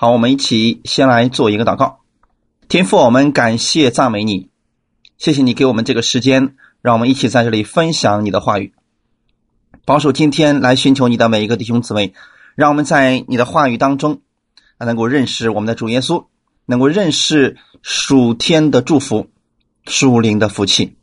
[0.00, 1.98] 好，我们一起先来做一个祷告。
[2.70, 4.48] 天父，我们感谢赞美你，
[5.18, 8.72] 谢谢你给我们这个时间，让我们一起在这里分享你的话语。
[9.84, 12.14] 保守今天来寻求你的每一个弟兄姊妹，
[12.54, 14.22] 让我们在你的话语当中，
[14.78, 16.24] 能够认识我们的主耶稣，
[16.64, 19.28] 能够认识属天的祝福、
[19.84, 20.96] 属灵的福气，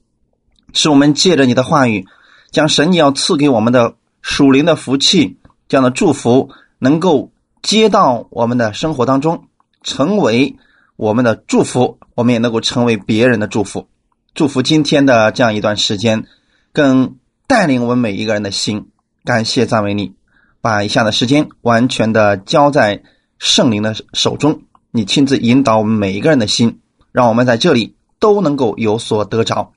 [0.73, 2.07] 使我们借着你的话语，
[2.49, 3.93] 将神你要赐给我们的
[4.23, 5.37] 属灵的福气
[5.67, 7.31] 这样的祝福，能够。
[7.67, 9.49] 接到我们的生活当中，
[9.83, 10.55] 成为
[10.95, 13.89] 我们的祝福，我们也能够成为别人的祝福。
[14.33, 16.23] 祝福今天的这样一段时间，
[16.71, 18.87] 更带领我们每一个人的心。
[19.25, 20.13] 感谢赞美你，
[20.61, 23.03] 把以下的时间完全的交在
[23.37, 24.61] 圣灵的手中，
[24.91, 26.79] 你亲自引导我们每一个人的心，
[27.11, 29.73] 让我们在这里都能够有所得着。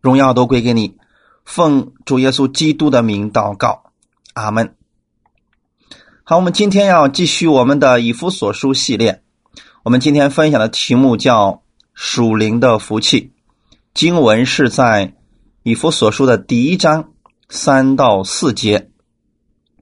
[0.00, 0.94] 荣耀都归给你，
[1.44, 3.90] 奉主耶稣基督的名祷告，
[4.32, 4.76] 阿门。
[6.30, 9.20] 好，我们今天要继续我们的以弗所书系列。
[9.82, 13.32] 我们今天分享的题目叫“属灵的福气”。
[13.94, 15.14] 经文是在
[15.64, 17.08] 以弗所书的第一章
[17.48, 18.90] 三到四节。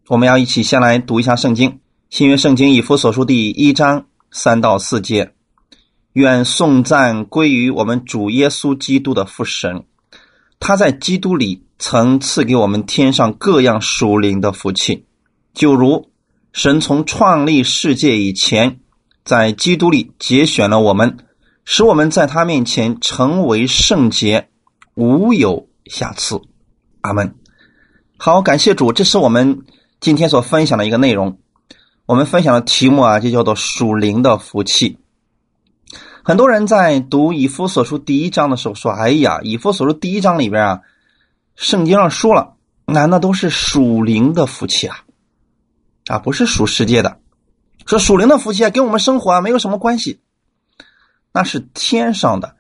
[0.06, 5.34] 我们要一起先来读一下圣经，新约圣经以弗所书第一章三到四节。
[6.14, 9.84] 愿颂赞归于我们主耶稣基督的父神，
[10.58, 15.05] 他在基督里曾赐给我们天上各样属灵的福气，
[15.53, 16.08] 就如。
[16.59, 18.81] 神从创立世界以前，
[19.25, 21.19] 在基督里节选了我们，
[21.64, 24.48] 使我们在他面前成为圣洁，
[24.97, 26.42] 无有瑕疵。
[27.03, 27.36] 阿门。
[28.17, 29.61] 好，感谢主，这是我们
[30.01, 31.39] 今天所分享的一个内容。
[32.06, 34.98] 我们分享的题目啊，就叫做属灵的福气。
[36.25, 40.81] 很多人在读以弗所书第一章的时候说：“哎呀，以弗所书第一章里边啊，
[41.55, 45.03] 圣经上说了，那那都是属灵的福气啊。”
[46.09, 47.19] 啊，不是属世界的，
[47.87, 50.20] 说属灵的福气啊，跟我们生活啊没有什么关系，
[51.33, 52.56] 那是天上的，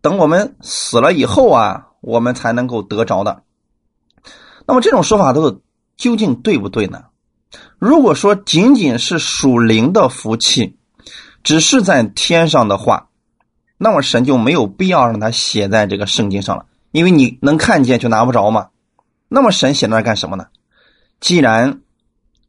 [0.00, 3.42] 等我们死了以后啊，我们才能够得着的。
[4.66, 5.62] 那么这种说法都
[5.96, 7.04] 究竟对不对呢？
[7.78, 10.76] 如果说仅仅是属灵的福气，
[11.44, 13.08] 只是在天上的话，
[13.78, 18.70] 那么神就没有必要让他写在这个圣经上了，因为你能看见却拿不着嘛。
[19.28, 20.46] 那么神写那干什么呢？
[21.20, 21.80] 既然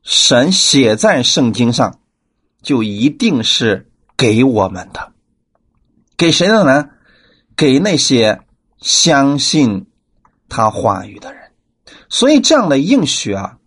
[0.09, 2.00] 神写在圣经上，
[2.62, 5.12] 就一定是给我们的，
[6.16, 6.91] 给谁的呢？
[7.57, 8.40] 给那些
[8.78, 9.88] 相信
[10.47, 11.51] 他话语的人。
[12.07, 13.57] 所以这样的应许啊，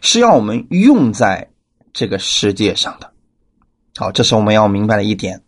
[0.00, 1.50] 是要我们用在
[1.92, 3.12] 这个世界上的。
[3.96, 5.42] 好，这是我们要明白的一点。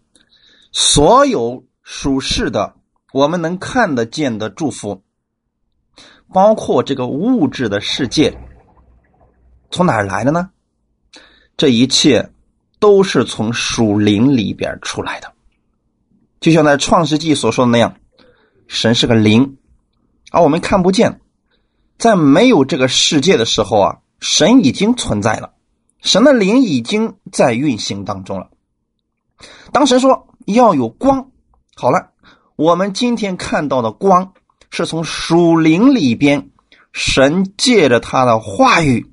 [0.72, 2.74] 所有属世的，
[3.12, 5.04] 我们能看得见的祝福，
[6.32, 8.36] 包括这个物质的世界。
[9.76, 10.48] 从哪儿来的呢？
[11.58, 12.30] 这一切
[12.78, 15.32] 都是从属灵里边出来的，
[16.40, 17.96] 就像在创世纪所说的那样，
[18.66, 19.58] 神是个灵，
[20.30, 21.20] 而我们看不见。
[21.98, 25.52] 在没有这个世界的时候啊，神已经存在了，
[26.00, 28.48] 神的灵已经在运行当中了。
[29.72, 31.30] 当神说要有光，
[31.74, 32.12] 好了，
[32.56, 34.32] 我们今天看到的光
[34.70, 36.50] 是从属灵里边，
[36.92, 39.12] 神借着他的话语。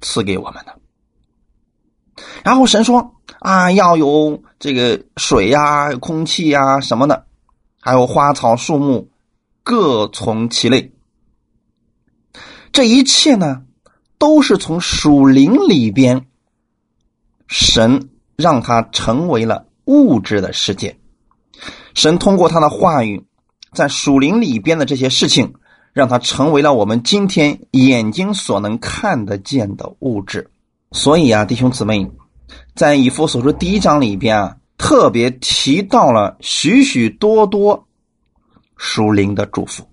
[0.00, 0.78] 赐给我们的。
[2.42, 7.26] 然后神说：“啊，要有这个水呀、空气呀什么的，
[7.80, 9.08] 还有花草树木，
[9.62, 10.92] 各从其类。
[12.72, 13.62] 这一切呢，
[14.18, 16.26] 都是从属灵里边，
[17.46, 20.98] 神让它成为了物质的世界。
[21.94, 23.24] 神通过他的话语，
[23.72, 25.54] 在属灵里边的这些事情。”
[25.98, 30.48] 让它成为了我们今天眼睛所能看得见的物质。
[30.92, 32.08] 所以啊，弟兄姊妹，
[32.76, 37.84] 在以弗所说第一章里边啊，特别提到了许许多多
[38.76, 39.86] 属灵的祝福。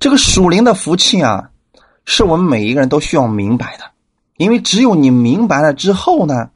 [0.00, 1.50] 这个属灵的福气啊，
[2.06, 3.84] 是我们每一个人都需要明白的，
[4.38, 6.50] 因为只有你明白了之后呢，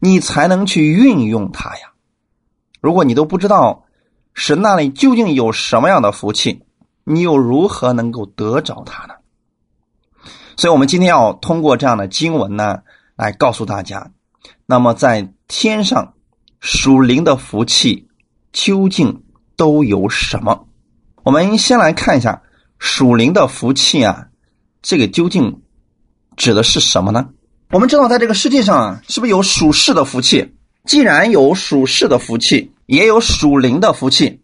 [0.00, 1.92] 你才能去运用它呀。
[2.80, 3.84] 如果你都不知道
[4.34, 6.62] 神那里究竟有什么样的福气，
[7.08, 9.14] 你又如何能够得着它呢？
[10.56, 12.80] 所以，我们今天要通过这样的经文呢，
[13.14, 14.10] 来告诉大家，
[14.66, 16.14] 那么在天上
[16.58, 18.08] 属灵的福气
[18.52, 19.22] 究竟
[19.54, 20.66] 都有什么？
[21.22, 22.42] 我们先来看一下
[22.80, 24.26] 属灵的福气啊，
[24.82, 25.62] 这个究竟
[26.36, 27.28] 指的是什么呢？
[27.70, 30.56] 我们知道，在这个世界上啊，是不是有属世的福气？
[30.84, 34.40] 既然有属世的福气，也有属灵的福气。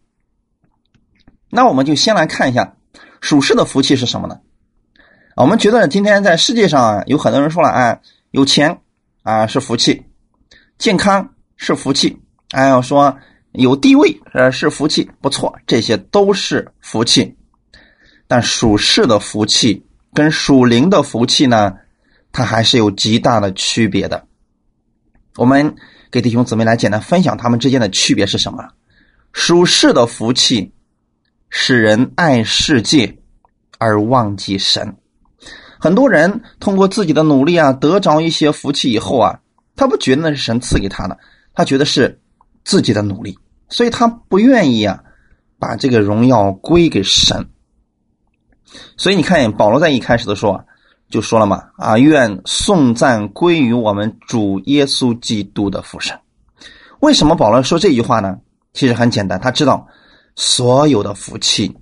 [1.54, 2.74] 那我们就先来看一下
[3.20, 4.40] 属世的福气是什么呢？
[5.36, 8.00] 我们觉得今天在世界上啊，有很多人说了啊，
[8.30, 8.80] 有钱
[9.22, 10.02] 啊是福气，
[10.78, 12.18] 健康是福气，
[12.52, 13.14] 还要说
[13.52, 17.36] 有地位呃是福气，不错，这些都是福气。
[18.26, 19.84] 但属世的福气
[20.14, 21.74] 跟属灵的福气呢，
[22.32, 24.26] 它还是有极大的区别的。
[25.36, 25.76] 我们
[26.10, 28.66] 给弟兄姊妹来简单分享他们之间的区别是什么？
[29.34, 30.72] 属世的福气
[31.54, 33.18] 使人爱世界
[33.78, 34.96] 而忘记神。
[35.78, 39.38] 很多人通过自己的努力啊，得着一些福气以后啊，
[39.76, 41.18] 他不觉得那是神赐给他的，
[41.52, 42.18] 他觉得是
[42.64, 43.38] 自己的努力，
[43.68, 45.04] 所以他不愿意啊，
[45.58, 47.46] 把这个荣耀归给神。
[48.96, 50.58] 所以你看，保罗在一开始的时候
[51.10, 56.18] 就说了嘛，啊，愿颂赞归于我们主耶稣基督的父神。
[57.00, 58.38] 为什么保罗说这句话呢？
[58.72, 59.86] 其实很简单，他知道
[60.36, 61.76] 所有的福气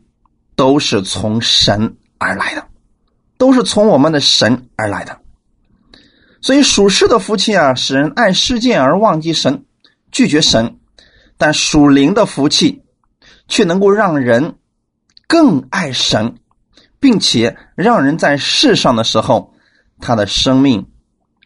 [0.56, 2.67] 都是从神而来的。
[3.38, 5.19] 都是从我们的神而来的，
[6.43, 9.64] 所以属世的福气啊，使人爱世界而忘记神，
[10.12, 10.76] 拒绝神；
[11.38, 12.82] 但属灵的福气
[13.49, 14.56] 却能够让人
[15.26, 16.37] 更爱神，
[16.99, 19.55] 并且让人在世上的时候，
[20.00, 20.87] 他的生命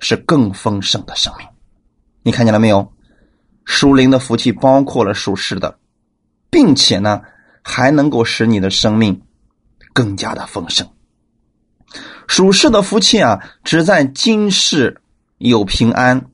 [0.00, 1.46] 是更丰盛的生命。
[2.24, 2.92] 你看见了没有？
[3.64, 5.78] 属灵的福气包括了属世的，
[6.54, 7.20] 并且呢，
[7.62, 9.22] 还能够使你的生命
[9.92, 10.88] 更加的丰盛。
[12.28, 15.02] 属世的福气啊，只在今世
[15.38, 16.30] 有平安、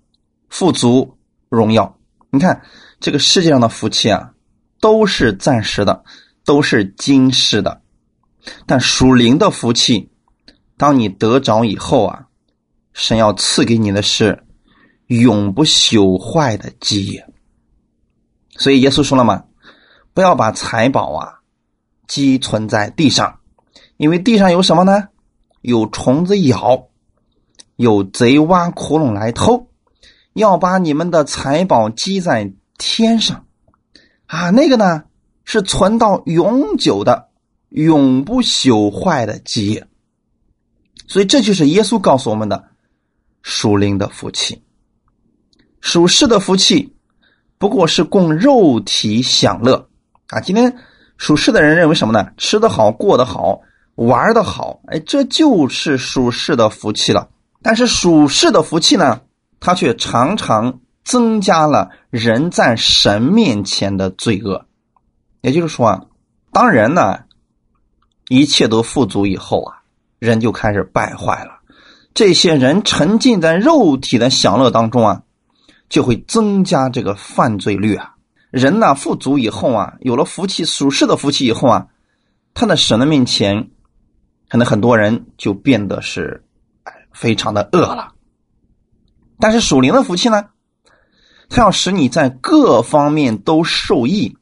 [0.50, 1.16] 富足、
[1.48, 1.96] 荣耀。
[2.28, 2.60] 你看
[3.00, 4.34] 这个世界上的福气啊，
[4.78, 6.04] 都是暂时的，
[6.44, 7.80] 都是今世的。
[8.66, 10.10] 但属灵的福气，
[10.76, 12.26] 当你得着以后啊，
[12.92, 14.44] 神要赐给你的是
[15.06, 17.26] 永不朽坏的基业。
[18.58, 19.44] 所以耶稣说了嘛，
[20.12, 21.40] 不要把财宝啊
[22.08, 23.40] 积存在地上，
[23.96, 25.08] 因为地上有什么呢？
[25.60, 26.88] 有虫子咬，
[27.76, 29.68] 有贼挖窟窿来偷，
[30.32, 33.44] 要把你们的财宝积在天上，
[34.26, 35.04] 啊，那个呢
[35.44, 37.28] 是存到永久的、
[37.68, 39.86] 永不朽坏的基业。
[41.06, 42.70] 所以这就是耶稣告诉我们的
[43.42, 44.62] 属灵的福气，
[45.80, 46.96] 属世的福气
[47.58, 49.89] 不过是供肉体享乐。
[50.30, 50.40] 啊。
[50.40, 50.74] 今天
[51.16, 52.30] 属世的人认为什么呢？
[52.36, 53.60] 吃得好，过得好。
[53.96, 57.28] 玩的好，哎，这就是属世的福气了。
[57.60, 59.20] 但是属世的福气呢，
[59.58, 64.64] 它却常常增加了人在神面前的罪恶。
[65.42, 66.00] 也就是说啊，
[66.50, 67.18] 当人呢
[68.28, 69.82] 一切都富足以后啊，
[70.18, 71.58] 人就开始败坏了。
[72.14, 75.22] 这些人沉浸在肉体的享乐当中啊，
[75.90, 78.14] 就会增加这个犯罪率啊。
[78.50, 81.86] 人呢富足以后啊，有了福气，属世的福气以后啊，
[82.54, 83.70] 他在神的面前。
[84.48, 86.44] 可能很多人就变得是
[87.12, 88.14] 非常的恶了，
[89.38, 90.46] 但是属灵的福气呢，
[91.48, 94.36] 它要使你在各方面都受益，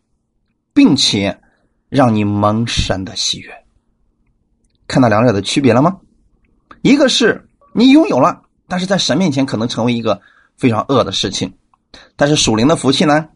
[0.72, 1.42] 并且
[1.90, 3.52] 让你蒙神的喜悦。
[4.86, 5.98] 看到两者的区别了吗？
[6.80, 10.22] 一个是你拥有了，但是在神面前可能成为一个
[10.56, 11.50] 非常恶的事情；
[12.16, 13.28] 但是属灵的福气呢，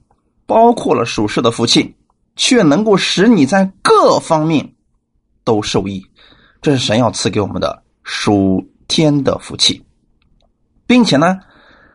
[0.52, 1.96] 包括了属世的福气，
[2.36, 4.74] 却能够使你在各方面
[5.44, 6.06] 都受益。
[6.60, 9.82] 这是神要赐给我们的属天的福气，
[10.86, 11.38] 并且呢，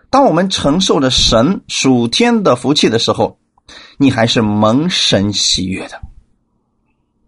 [0.09, 3.37] 当我们承受着神属天的福气的时候，
[3.97, 6.01] 你还是蒙神喜悦的。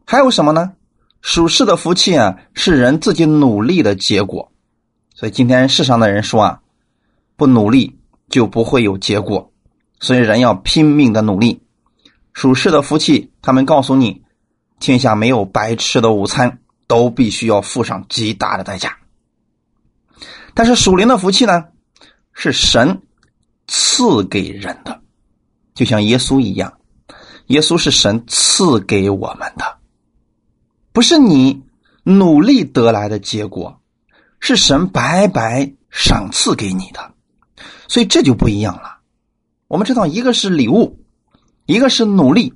[0.05, 0.71] 还有什么呢？
[1.21, 4.51] 属世的福气啊，是人自己努力的结果。
[5.13, 6.61] 所以今天世上的人说啊，
[7.35, 7.99] 不努力
[8.31, 9.48] 就不会有结果，
[9.99, 11.61] 所以人要拼命的努力。
[12.33, 14.23] 属世的福气，他们告诉你，
[14.79, 16.59] 天下没有白吃的午餐。
[16.89, 18.97] 都必须要付上极大的代价，
[20.55, 21.65] 但是属灵的福气呢，
[22.33, 23.03] 是神
[23.67, 24.99] 赐给人的，
[25.75, 26.79] 就像耶稣一样，
[27.45, 29.77] 耶稣是神赐给我们的，
[30.91, 31.61] 不是你
[32.01, 33.79] 努力得来的结果，
[34.39, 37.13] 是神白白赏赐给你的，
[37.87, 38.98] 所以这就不一样了。
[39.69, 40.99] 我们知道，一个是礼物，
[41.65, 42.53] 一个是努力，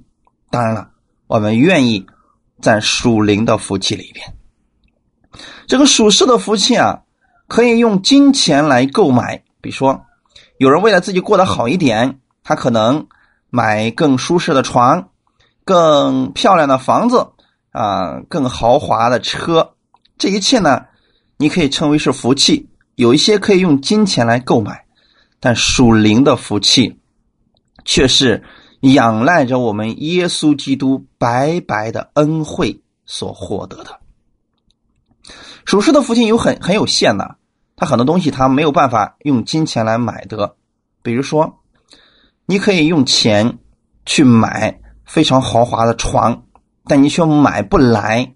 [0.50, 0.90] 当然了，
[1.28, 2.06] 我们愿意。
[2.62, 4.36] 在属灵的福气里边，
[5.68, 7.02] 这个属世的福气啊，
[7.50, 9.44] 可以用金钱来购买。
[9.60, 10.06] 比如说，
[10.60, 13.06] 有人为了自己过得好一点，他可能
[13.50, 15.10] 买更舒适的床、
[15.66, 17.32] 更漂亮的房子
[17.72, 19.74] 啊、更豪华的车。
[20.18, 20.86] 这一切呢，
[21.36, 22.70] 你可以称为是福气。
[22.96, 24.86] 有一些可以用金钱来购买，
[25.42, 26.98] 但属灵的福气
[27.86, 28.44] 却是。
[28.84, 33.98] 仰赖着我们耶稣基督白白的恩惠所获得的，
[35.64, 37.38] 属世的父亲有很很有限的，
[37.78, 40.58] 他很多东西他没有办法用金钱来买得，
[41.02, 41.62] 比如说，
[42.46, 43.58] 你可以用钱
[44.06, 46.44] 去买非常豪华的床，
[46.84, 48.34] 但你却买不来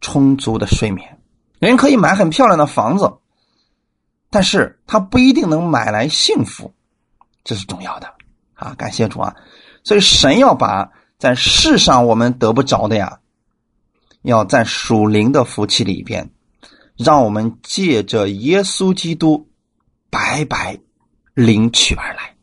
[0.00, 1.20] 充足的睡眠。
[1.60, 3.12] 人可以买很漂亮的房子，
[4.28, 6.74] 但是他不一定能买来幸福，
[7.44, 8.12] 这是重要的
[8.60, 8.74] 啊！
[8.76, 9.34] 感谢主啊！
[9.82, 13.18] 所以神要把在世上我们得不着的呀，
[14.22, 16.30] 要在属灵的福气里边，
[16.96, 19.48] 让我们借着耶稣基督
[20.10, 20.78] 白白
[21.34, 22.36] 领取而来。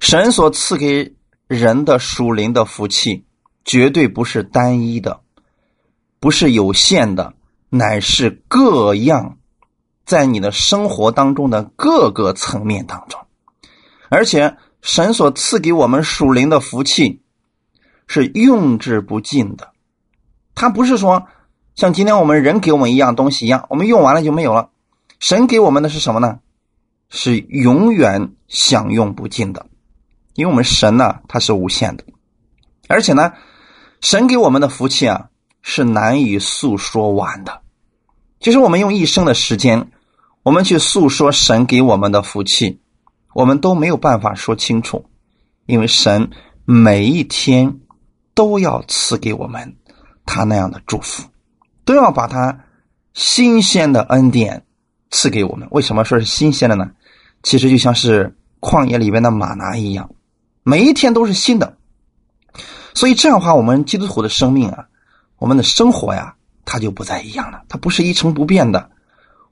[0.00, 1.14] 神所赐给
[1.46, 3.24] 人的属灵的福气，
[3.64, 5.20] 绝对不是单一的，
[6.20, 7.34] 不是有限的。
[7.68, 9.38] 乃是各样，
[10.04, 13.20] 在你的生活当中的各个层面当中，
[14.08, 17.20] 而且神所赐给我们属灵的福气
[18.06, 19.72] 是用之不尽的。
[20.54, 21.26] 他不是说
[21.74, 24.70] 像今天我们人给我们一样东西一样，我们用完了就没有了。
[25.18, 26.38] 神给我们的是什么呢？
[27.10, 29.66] 是永远享用不尽的，
[30.34, 32.04] 因为我们神呢，它是无限的，
[32.86, 33.32] 而且呢，
[34.00, 35.28] 神给我们的福气啊。
[35.68, 37.60] 是难以诉说完的。
[38.38, 39.90] 其实我们用一生的时间，
[40.44, 42.78] 我们去诉说神给我们的福气，
[43.36, 45.04] 我们都没有办法说清楚，
[45.66, 46.30] 因为神
[46.64, 47.80] 每一天
[48.32, 49.76] 都要赐给我们
[50.24, 51.22] 他那样的祝福，
[51.84, 52.58] 都要把他
[53.12, 54.64] 新鲜的恩典
[55.10, 55.68] 赐给我们。
[55.70, 56.90] 为什么说是新鲜的呢？
[57.42, 60.08] 其实就像是旷野里边的马拿一样，
[60.62, 61.76] 每一天都是新的。
[62.94, 64.86] 所以这样的话，我们基督徒的生命啊。
[65.36, 67.64] 我们的生活呀，它就不再一样了。
[67.68, 68.90] 它不是一成不变的。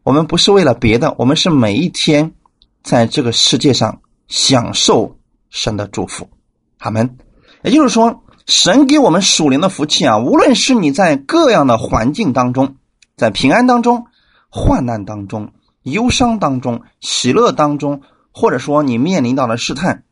[0.05, 2.33] 我们不是为了别的，我们是每一天
[2.85, 5.17] 在这个世界上享受
[5.50, 6.29] 神的祝福。
[6.79, 7.17] 阿门。
[7.62, 12.76] 也就是说，神给我们属灵的福气啊，无论是你在各样的环境当中，
[13.17, 14.05] 在平安当中、
[14.50, 15.50] 患难当中、
[15.83, 20.05] 忧伤当中、喜乐当中，或者说你面临到了试探，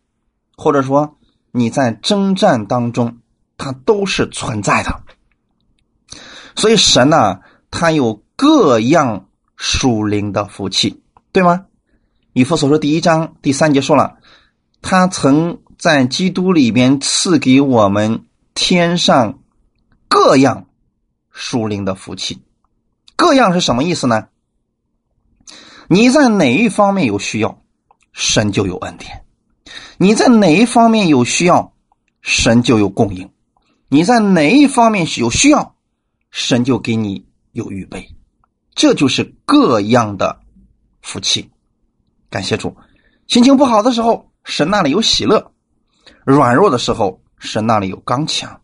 [0.57, 1.19] 或者说
[1.51, 3.19] 你在征战当中，
[3.59, 5.03] 它都是存在的。
[6.57, 9.27] 所以神呢，他有各样
[9.57, 11.03] 属灵的福气，
[11.33, 11.67] 对吗？
[12.33, 14.17] 以弗所说第一章第三节说了，
[14.81, 18.25] 他曾在基督里边赐给我们
[18.55, 19.41] 天上
[20.09, 20.67] 各样
[21.31, 22.43] 属灵的福气。
[23.17, 24.29] 各样是什么意思呢？
[25.89, 27.63] 你在哪一方面有需要，
[28.13, 29.11] 神就有恩典；
[29.99, 31.75] 你在哪一方面有需要，
[32.23, 33.29] 神就有供应；
[33.89, 35.75] 你在哪一方面有需要。
[36.31, 38.09] 神就给你有预备，
[38.75, 40.41] 这就是各样的
[41.03, 41.51] 福气。
[42.33, 42.75] 感谢主，
[43.27, 45.53] 心情不好的时候，神那里有喜乐；
[46.25, 48.59] 软弱的时候，神那里有刚强。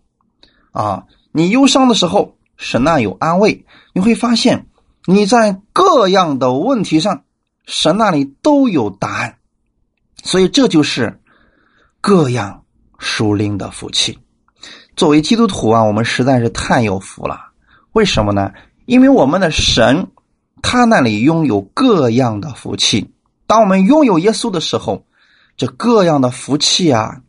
[0.73, 3.67] 啊，你忧伤的时候，神那有安慰。
[3.93, 4.67] 你会发现，
[5.05, 7.25] 你在各样的问题上，
[7.67, 9.37] 神那里都有答案。
[10.25, 11.21] 所以，这就是
[12.01, 12.65] 各样
[12.99, 14.19] 属灵的福气。
[14.97, 17.39] 作为基督徒啊，我们实在是太有福了。
[17.93, 18.51] 为什么呢？
[18.87, 20.07] 因为我们的神，
[20.63, 23.13] 他那里拥有各样的福气。
[23.49, 25.05] 当我们拥有耶稣的时候，
[25.57, 27.23] 这各样的福气啊，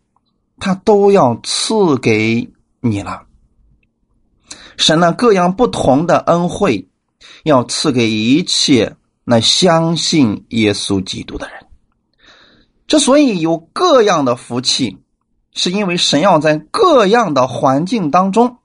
[0.59, 3.23] 他都要赐给你了。
[4.77, 6.88] 神呢，各样不同的恩惠，
[7.43, 11.65] 要赐给一切那相信耶稣基督的人。
[12.85, 14.99] 之所以有各样的福气，
[15.53, 18.57] 是因为神要在各样的环境当中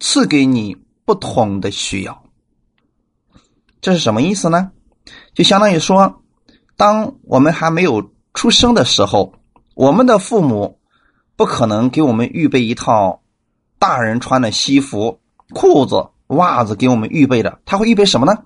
[0.00, 0.76] 赐给你。
[1.08, 2.22] 不同的需要，
[3.80, 4.72] 这是什么意思呢？
[5.32, 6.22] 就相当于说，
[6.78, 9.34] 当我们还没有出生的时候，
[9.74, 10.78] 我们的父母
[11.34, 13.20] 不可能给我们预备一套
[13.80, 15.18] 大人穿的西服、
[15.52, 17.58] 裤子、袜子给我们预备的。
[17.66, 18.44] 他会预备什么呢？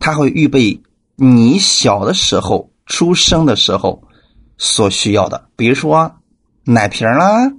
[0.00, 0.82] 他会预备
[1.14, 4.02] 你小的时候、出生的时候
[4.58, 6.16] 所需要的，比如说
[6.64, 7.52] 奶瓶啦，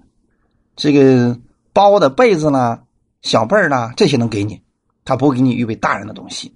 [0.75, 1.39] 这个
[1.71, 2.83] 包的被子啦。
[3.21, 4.61] 小被儿呢，这些能给你，
[5.05, 6.53] 他不会给你预备大人的东西，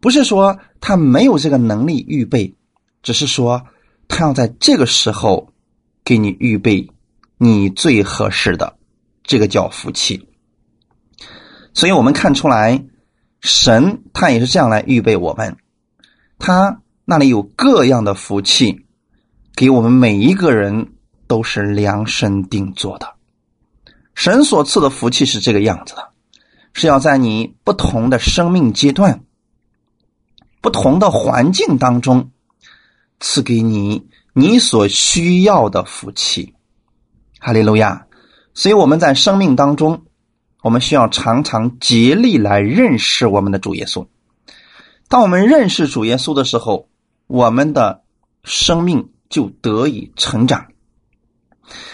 [0.00, 2.54] 不是说他没有这个能力预备，
[3.02, 3.62] 只是说
[4.08, 5.52] 他要在这个时候
[6.04, 6.88] 给你预备
[7.38, 8.76] 你最合适的，
[9.24, 10.28] 这个叫福气。
[11.74, 12.84] 所以我们看出来，
[13.40, 15.56] 神他也是这样来预备我们，
[16.38, 18.86] 他那里有各样的福气，
[19.54, 20.92] 给我们每一个人
[21.26, 23.14] 都是量身定做的。
[24.14, 26.08] 神所赐的福气是这个样子的，
[26.72, 29.20] 是要在你不同的生命阶段、
[30.66, 32.32] 不同的环境当中
[33.20, 36.54] 赐给你你所需要的福气。
[37.38, 38.06] 哈利路亚！
[38.52, 40.06] 所以我们在生命当中，
[40.62, 44.08] 我们需要常常竭力来认识我们的主耶稣。
[45.06, 46.88] 当我们认识主耶稣的时候，
[47.28, 48.02] 我们的
[48.42, 50.66] 生命就得以成长。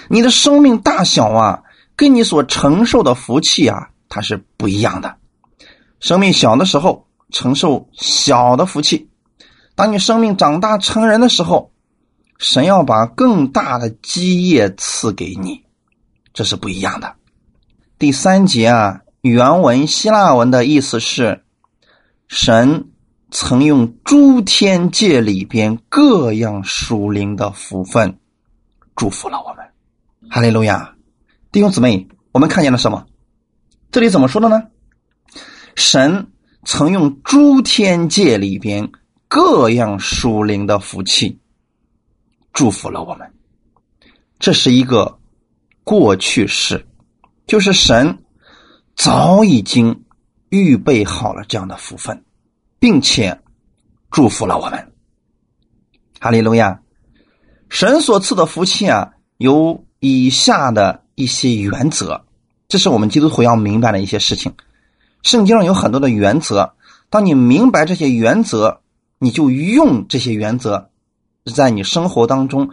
[0.09, 1.63] 你的生命大小啊，
[1.95, 5.19] 跟你所承受的福气啊，它是不一样的。
[6.01, 9.09] 生命小的时候承受小的福气，
[9.75, 11.73] 当你生命长大成人的时候，
[12.39, 15.65] 神要把更大的基业赐给你，
[16.33, 17.17] 这是不一样的。
[17.99, 21.43] 第三节啊，原文希腊文的意思是，
[22.29, 22.91] 神
[23.31, 28.19] 曾用诸天界里边各样属灵的福分
[28.95, 29.65] 祝福了我们。
[30.31, 30.95] 哈利路亚，
[31.51, 33.07] 弟兄姊妹，我们看见了什么？
[33.91, 34.65] 这里怎么说的呢？
[35.75, 36.32] 神
[36.65, 38.91] 曾用诸天界里边
[39.29, 41.39] 各样属灵的福气
[42.53, 43.33] 祝福了我们。
[44.39, 45.19] 这是一个
[45.85, 46.87] 过去式，
[47.47, 48.19] 就是神
[48.97, 50.05] 早已经
[50.49, 52.25] 预备好了这样的福分，
[52.79, 53.41] 并且
[54.11, 54.93] 祝福了我们。
[56.21, 56.81] 哈利路亚，
[57.69, 59.85] 神所赐的福气啊，有。
[60.05, 62.25] 以下的一些原则，
[62.67, 64.53] 这是我们基督徒要明白的一些事情。
[65.23, 66.75] 圣经上有很多的原则，
[67.11, 68.81] 当你明白这些原则，
[69.19, 70.91] 你就用这些原则，
[71.55, 72.71] 在你生活当中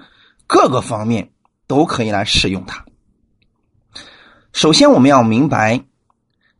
[0.47, 1.31] 各个方面
[1.67, 2.85] 都可以来使用它。
[4.51, 5.85] 首先，我们要明白，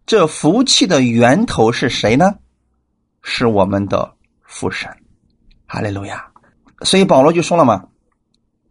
[0.05, 2.35] 这福气的源头是谁呢？
[3.21, 4.89] 是我们的父神，
[5.65, 6.27] 哈利路亚。
[6.83, 7.87] 所以保罗就说了嘛。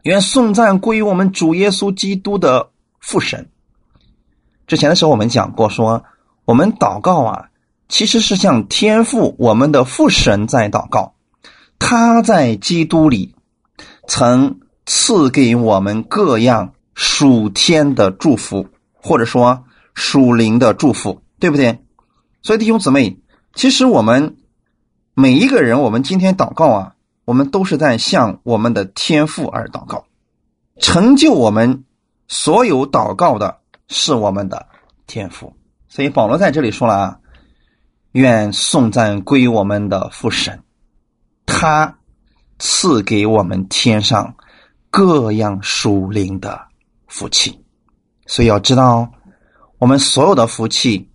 [0.03, 2.71] 愿颂赞归于我们主耶稣基督的
[3.01, 3.49] 父神。
[4.65, 6.03] 之前的时候我们讲过，说
[6.49, 7.49] 我们祷告啊，
[7.89, 11.13] 其实是向天父我们的父神在祷告。
[11.77, 13.35] 他在基督里
[14.07, 19.63] 曾赐给我们各样属天的祝福，或者说
[19.93, 21.83] 属灵的祝福，对不对？
[22.41, 23.19] 所以弟兄姊妹，
[23.53, 24.35] 其实我们
[25.13, 26.95] 每一个人，我们今天祷告啊。
[27.25, 30.05] 我们都是在向我们的天父而祷告，
[30.79, 31.83] 成就我们
[32.27, 34.65] 所有祷告的是我们的
[35.05, 35.53] 天父。
[35.89, 37.19] 所以保罗在这里说了啊，
[38.13, 40.63] 愿颂赞归我们的父神，
[41.45, 41.97] 他
[42.59, 44.33] 赐给我们天上
[44.89, 46.61] 各样属灵的
[47.07, 47.59] 福气。
[48.27, 49.11] 所以要知道，
[49.79, 51.09] 我们所有的福气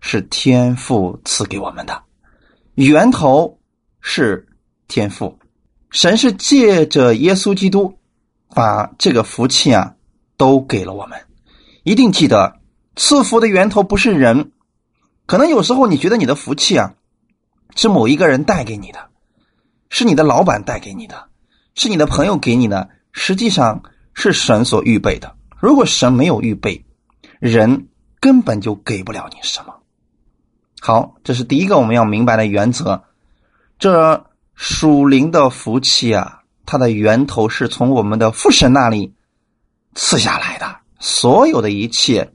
[0.00, 2.02] 是天父赐给我们的，
[2.76, 3.58] 源头
[4.00, 4.46] 是。
[4.88, 5.36] 天赋，
[5.90, 7.92] 神是借着耶稣基督
[8.54, 9.92] 把这个福气啊
[10.36, 11.20] 都给了我们。
[11.82, 12.60] 一定记得，
[12.96, 14.50] 赐福的源头不是人。
[15.26, 16.94] 可能有时候你觉得你的福气啊
[17.76, 19.08] 是某一个人带给你的，
[19.88, 21.28] 是你的老板带给你的，
[21.74, 23.82] 是你的朋友给你的，实际上
[24.14, 25.36] 是神所预备的。
[25.60, 26.84] 如果神没有预备，
[27.38, 29.74] 人根本就给不了你什么。
[30.80, 33.04] 好，这是第一个我们要明白的原则。
[33.78, 34.26] 这。
[34.58, 39.12] 属灵的福气啊，它的源头是从我们的父神那里
[39.94, 40.78] 赐下来的。
[40.98, 42.32] 所有的一切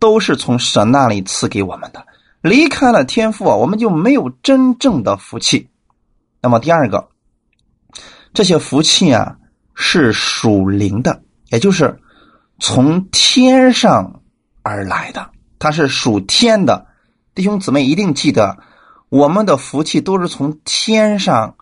[0.00, 2.04] 都是从神那里赐给我们的。
[2.40, 5.68] 离开了天赋啊，我们就没有真正的福气。
[6.42, 7.08] 那么第二个，
[8.34, 9.36] 这些福气啊
[9.74, 12.00] 是属灵的，也就是
[12.58, 14.22] 从天上
[14.62, 16.88] 而来的，它是属天的。
[17.34, 18.58] 弟兄姊妹一定记得。
[19.10, 21.56] 我们的福气都是从天上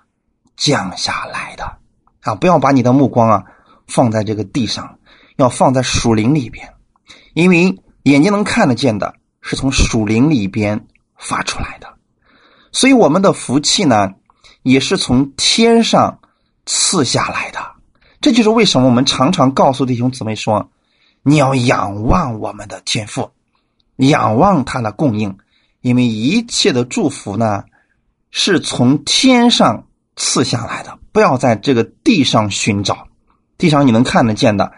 [0.54, 1.78] 降下来的
[2.20, 2.34] 啊！
[2.34, 3.42] 不要把你的目光啊
[3.86, 4.98] 放在这个地上，
[5.36, 6.70] 要放在属灵里边，
[7.32, 7.74] 因为
[8.08, 11.88] 眼睛能看得见的是从属灵里边发出来的。
[12.72, 14.12] 所以我们的福气呢，
[14.62, 16.20] 也是从天上
[16.64, 17.58] 赐下来的。
[18.20, 20.70] 这就是为什么我们常常告诉弟兄姊妹说：
[21.22, 23.30] 你要仰望我们的天赋，
[23.96, 25.36] 仰望他的供应。
[25.80, 27.64] 因为一切的祝福呢，
[28.30, 33.06] 是从天上赐下来的，不要在这个地上寻找。
[33.56, 34.72] 地上你能看得见的，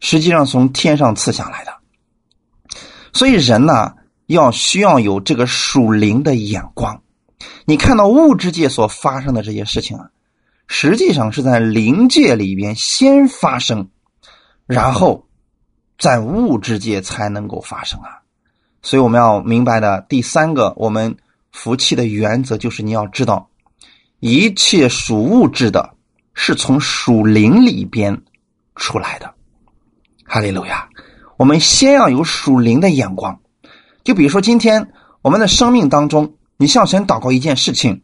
[0.00, 1.72] 实际上从天上赐下来的。
[3.12, 3.92] 所以人呢，
[4.26, 7.02] 要需要有这个属灵的眼光。
[7.64, 10.10] 你看到物质界所发生的这些事情啊，
[10.66, 13.88] 实际上是在灵界里边先发生，
[14.66, 15.26] 然后
[15.98, 18.22] 在物质界才能够发生啊。
[18.80, 21.16] 所以我们要明白的第三个，我们
[21.52, 23.50] 福气的原则就是你要知道，
[24.20, 25.94] 一切属物质的，
[26.34, 28.22] 是从属灵里边
[28.76, 29.34] 出来的。
[30.24, 30.88] 哈利路亚！
[31.36, 33.40] 我们先要有属灵的眼光。
[34.04, 34.92] 就比如说今天
[35.22, 38.02] 我们的生命当中，你向神祷告一件事情，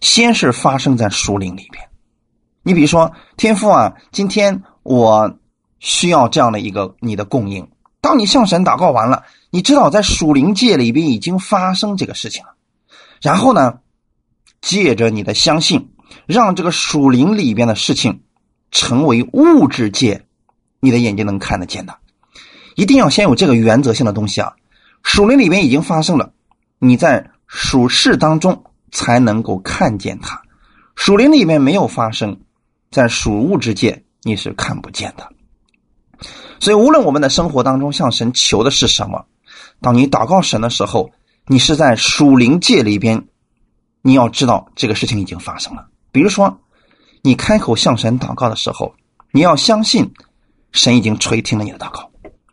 [0.00, 1.88] 先是发生在属灵里边。
[2.62, 5.38] 你比如说天父啊，今天我
[5.78, 7.68] 需要这样的一个你的供应。
[8.00, 9.24] 当你向神祷告完了。
[9.52, 12.54] 你知道，在属灵界里边已经发生这个事情了，
[13.20, 13.80] 然后呢，
[14.60, 15.90] 借着你的相信，
[16.24, 18.22] 让这个属灵里边的事情
[18.70, 20.24] 成为物质界
[20.80, 21.94] 你的眼睛能看得见的。
[22.74, 24.52] 一定要先有这个原则性的东西啊！
[25.02, 26.32] 属灵里边已经发生了，
[26.78, 30.36] 你在属世当中才能够看见它；
[30.94, 32.40] 属灵里面没有发生，
[32.90, 35.28] 在属物之界你是看不见的。
[36.60, 39.24] 所以，无论我们的生活当中向神求的是什么，
[39.80, 41.10] 当你祷告神的时候，
[41.46, 43.26] 你是在属灵界里边，
[44.02, 45.88] 你要知道这个事情已经发生了。
[46.12, 46.60] 比如说，
[47.22, 48.94] 你开口向神祷告的时候，
[49.32, 50.12] 你要相信
[50.72, 52.10] 神已经垂听了你的祷告，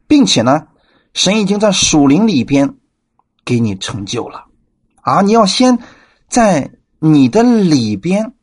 [0.07, 0.67] 并且呢，
[1.13, 2.75] 神已经在属灵里边
[3.43, 4.45] 给你成就了。
[5.01, 5.79] 啊，你要先
[6.27, 8.33] 在你的里边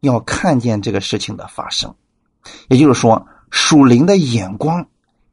[0.00, 1.94] 要看见这个事情的发生，
[2.68, 4.86] 也就是说，属灵的眼光。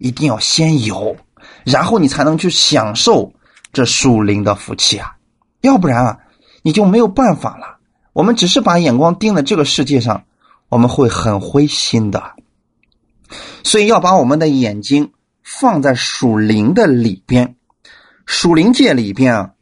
[0.03, 1.15] 一定要先有，
[1.63, 3.31] 然后你才能去享受
[3.71, 5.15] 这属灵的福气啊！
[5.61, 6.17] 要不然啊，
[6.63, 7.77] 你就没有办法了。
[8.11, 10.23] 我们只是把眼光盯在这个世界上，
[10.69, 12.33] 我们会很灰心的。
[13.63, 15.11] 所以要把我们的眼睛
[15.43, 17.55] 放在属灵的里边，
[18.25, 19.53] 属灵界里边啊，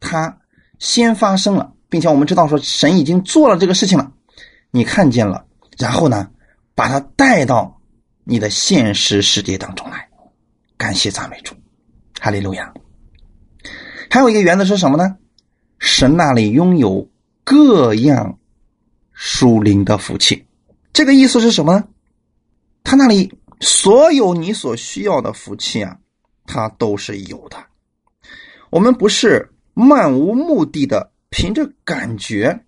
[0.00, 0.38] 它
[0.78, 4.12] 先发生了，并且我们知道说神已经做了这个事情了，
[4.70, 5.46] 你看见了，
[5.78, 6.30] 然后呢，
[6.74, 7.80] 把它带到。
[8.26, 10.08] 你的现实世界当中来，
[10.78, 11.54] 感谢赞美主，
[12.18, 12.72] 哈利路亚。
[14.08, 15.18] 还有一个原则是什么呢？
[15.78, 17.06] 神那里拥有
[17.44, 18.38] 各样
[19.12, 20.46] 属灵的福气，
[20.94, 21.84] 这个意思是什么呢？
[22.84, 25.98] 他那里所有你所需要的福气啊，
[26.46, 27.56] 他都是有的。
[28.70, 32.64] 我们不是漫无目的的凭着感觉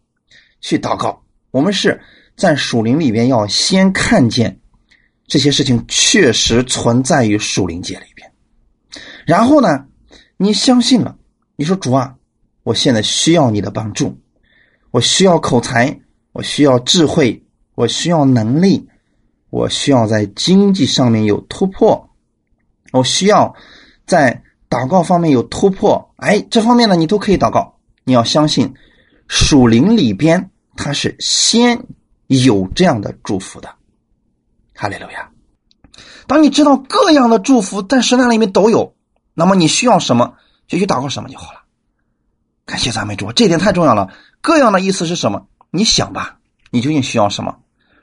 [0.60, 2.00] 去祷告，我们是
[2.36, 4.58] 在属灵里边要先看见。
[5.28, 8.32] 这些事情确实存在于属灵界里边，
[9.26, 9.86] 然后呢，
[10.36, 11.18] 你相信了，
[11.56, 12.14] 你说主啊，
[12.62, 14.20] 我现在需要你的帮助，
[14.92, 16.00] 我需要口才，
[16.30, 18.88] 我需要智慧，我需要能力，
[19.56, 22.10] 我需要在经济上面有突破，
[22.92, 23.54] 我需要
[24.06, 26.12] 在祷告方面有突破。
[26.16, 27.78] 哎，这方面呢，你都可以祷告。
[28.04, 28.74] 你要相信，
[29.28, 31.86] 属灵里边它是先
[32.26, 33.74] 有这样的祝福的。
[34.74, 35.30] 哈利路亚！
[36.26, 38.94] 当你知道各样的祝福在神那里面都有，
[39.32, 40.34] 那么你需要什么
[40.68, 41.62] 就去祷告什么就好了。
[42.66, 44.12] 感谢赞美主，这点太重要了。
[44.42, 45.46] 各样的意思是什么？
[45.70, 46.40] 你想吧，
[46.70, 47.56] 你究竟需要什么？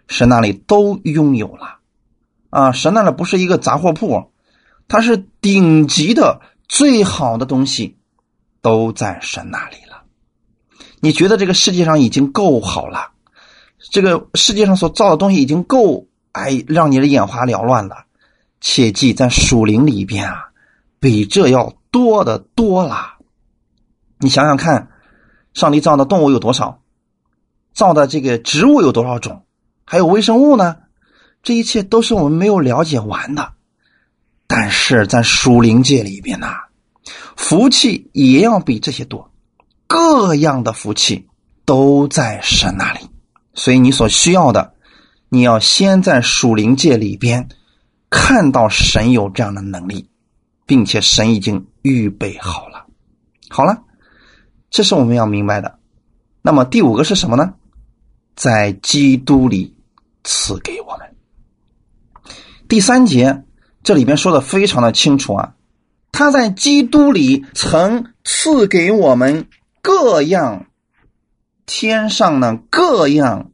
[0.08, 1.80] 神那里都拥有了
[2.50, 2.72] 啊！
[2.72, 4.32] 神那里不是一个杂货铺，
[4.88, 7.98] 它是顶级的、最好的东西
[8.62, 10.04] 都在神那里了。
[11.00, 13.12] 你觉得这个世界上已经够好了？
[13.92, 16.08] 这个世界上所造的东西已经够？
[16.32, 18.06] 哎，让你的眼花缭乱了。
[18.60, 20.52] 切记，在树林里边啊，
[21.00, 23.18] 比这要多的多了。
[24.20, 24.90] 你想想看，
[25.54, 26.82] 上帝造的动物有多少？
[27.74, 29.46] 造的这个植物有多少种？
[29.86, 30.78] 还有微生物呢？
[31.42, 33.54] 这一切都是我们没有了解完的。
[34.48, 36.48] 但是在属灵界里边呢，
[37.36, 39.32] 福气也要比这些多，
[39.88, 41.28] 各样的福气
[41.66, 43.00] 都在神那里。
[43.54, 44.74] 所以你所需要的。
[45.30, 47.50] 你要先在属灵界里边
[48.12, 50.08] 看到神有这样的能力，
[50.68, 52.86] 并且神已经预备好了。
[53.50, 53.82] 好了，
[54.70, 55.80] 这是我们要明白的。
[56.44, 57.56] 那么第五个是什么呢？
[58.36, 59.73] 在基督里
[60.24, 61.16] 赐给我们。
[62.68, 63.44] 第三节
[63.84, 65.54] 这里边说的非常的清楚啊，
[66.12, 69.48] 他在基督里曾赐给我们
[69.82, 70.68] 各样
[71.66, 73.50] 天上的各样。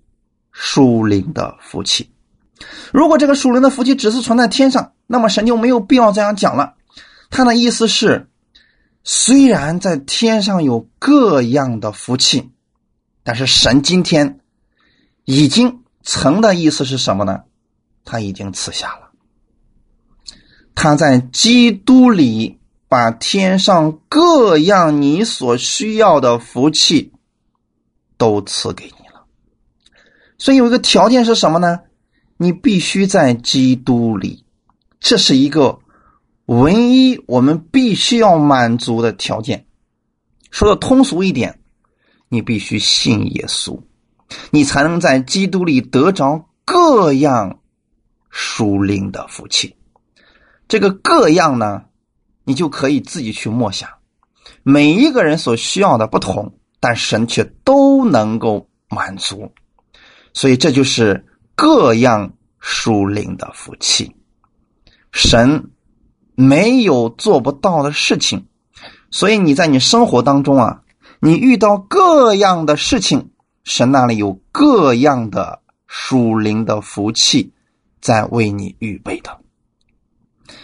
[0.61, 2.11] 属灵的福气，
[2.91, 6.73] 如果这个属灵的福气只是存在天上，那么神就没有必要这样讲了。
[7.29, 8.27] 他的意思是，
[9.05, 12.49] 虽然在天上有各样的福气，
[13.23, 14.41] 但是神今天
[15.23, 17.43] 已经曾的意思是什么呢？
[18.05, 19.11] 他已经赐下了，
[20.73, 27.13] 他在基督里把天上各样你所需要的福气
[28.17, 29.25] 都赐给你了。
[30.39, 31.81] 所以有一个条件是什么呢？
[32.37, 34.45] 你必须在基督里，
[34.99, 35.79] 这是一个
[36.45, 39.67] 唯一我们必须要满足的条件。
[40.49, 41.59] 说的通俗一点，
[42.29, 43.79] 你必须信耶稣，
[44.51, 47.59] 你才能在基督里得着各样
[48.29, 49.75] 属灵的福气。
[50.67, 51.83] 这个各样呢，
[52.43, 53.89] 你就可以自己去默想。
[54.63, 59.51] 每一个人所需要的不同，但神却都能够满足。
[60.33, 64.15] 所以这就是各样属灵的福气，
[65.11, 65.71] 神
[66.35, 68.45] 没有做不到的事情。
[69.09, 70.83] 所以你在你生活当中啊，
[71.19, 73.31] 你遇到各样的事情，
[73.69, 77.53] 神那里有各样的属灵的福气
[78.01, 79.37] 在为你预备的。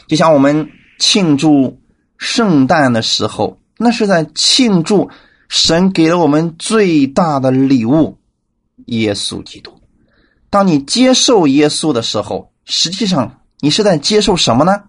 [0.08, 1.80] 就像我们庆祝
[2.18, 5.12] 圣诞的时候，那是在庆祝
[5.48, 8.18] 神给了我们最大的礼物——
[8.88, 9.72] 耶稣基督。
[10.50, 14.82] 当你接受耶稣的时候，实际上你是在接受什么呢？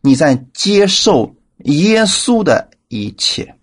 [0.00, 3.56] 你在接受耶稣的一切。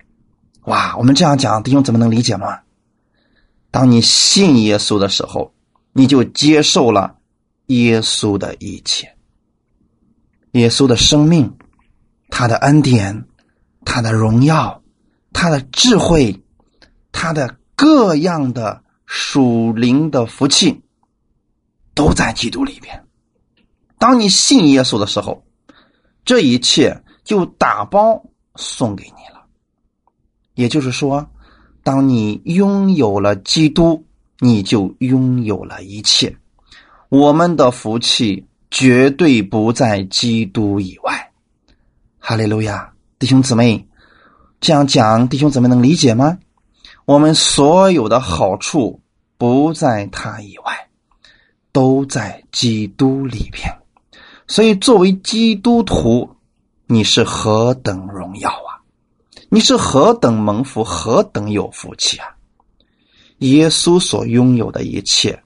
[0.65, 2.59] 哇，我们这样讲，弟兄怎么能理解吗？
[3.71, 5.53] 当你信耶稣的时候，
[5.93, 7.17] 你就接受了
[7.67, 9.15] 耶稣的一切。
[10.53, 11.55] 耶稣的生命，
[12.29, 13.27] 他的恩典，
[13.85, 14.81] 他的荣耀，
[15.31, 16.43] 他的智慧，
[17.11, 20.81] 他的各样的属灵的福气，
[21.93, 23.05] 都在基督里边。
[23.99, 25.43] 当你信耶稣的时候，
[26.25, 28.23] 这一切就打包
[28.55, 29.45] 送给你了。
[30.55, 31.29] 也就是说，
[31.89, 34.05] 当你拥有了基督，
[34.37, 36.37] 你就拥有了一切。
[37.09, 38.45] 我们的福气。
[38.71, 41.31] 绝对不在基督以外，
[42.19, 43.87] 哈利路亚，弟兄姊妹，
[44.61, 46.37] 这样讲，弟兄姊妹能理解吗？
[47.05, 49.01] 我们所有的好处
[49.39, 50.87] 不在他以外，
[51.71, 53.67] 都在基督里边。
[54.47, 56.29] 所以，作为基督徒，
[56.85, 58.68] 你是何等荣耀啊！
[59.51, 62.27] 你是何等蒙福，何等有福气啊！
[63.39, 65.41] 耶稣所拥有的一切，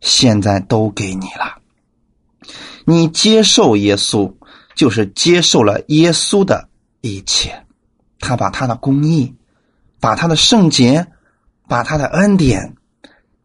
[0.00, 1.58] 现在都给你了。
[2.84, 4.32] 你接受耶稣，
[4.76, 6.68] 就是接受了耶稣的
[7.00, 7.66] 一切。
[8.20, 9.34] 他把他的公义，
[9.98, 11.04] 把他的圣洁，
[11.66, 12.76] 把他的恩典，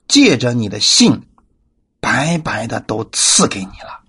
[0.07, 1.23] 借着你的信，
[1.99, 4.03] 白白的都赐给你了。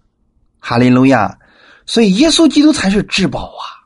[0.59, 1.39] 哈利路亚！
[1.87, 3.78] 所以耶稣基督才是至宝啊！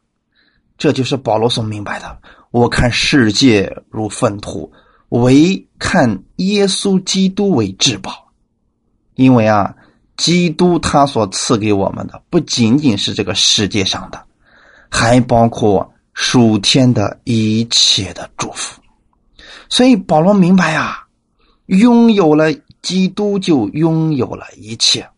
[0.82, 2.18] 这就是保罗所明白的。
[2.50, 4.72] 我看世界如粪土，
[5.10, 8.32] 唯看耶稣基督为至宝，
[9.14, 9.72] 因为啊。
[10.14, 14.22] 基督他所赐给我们的不仅仅是这个世界上的，
[14.90, 18.80] 还包括属天的一切的祝福。
[19.68, 21.06] 所以保罗明白啊，
[21.66, 25.08] 拥有了基督就拥有了一切，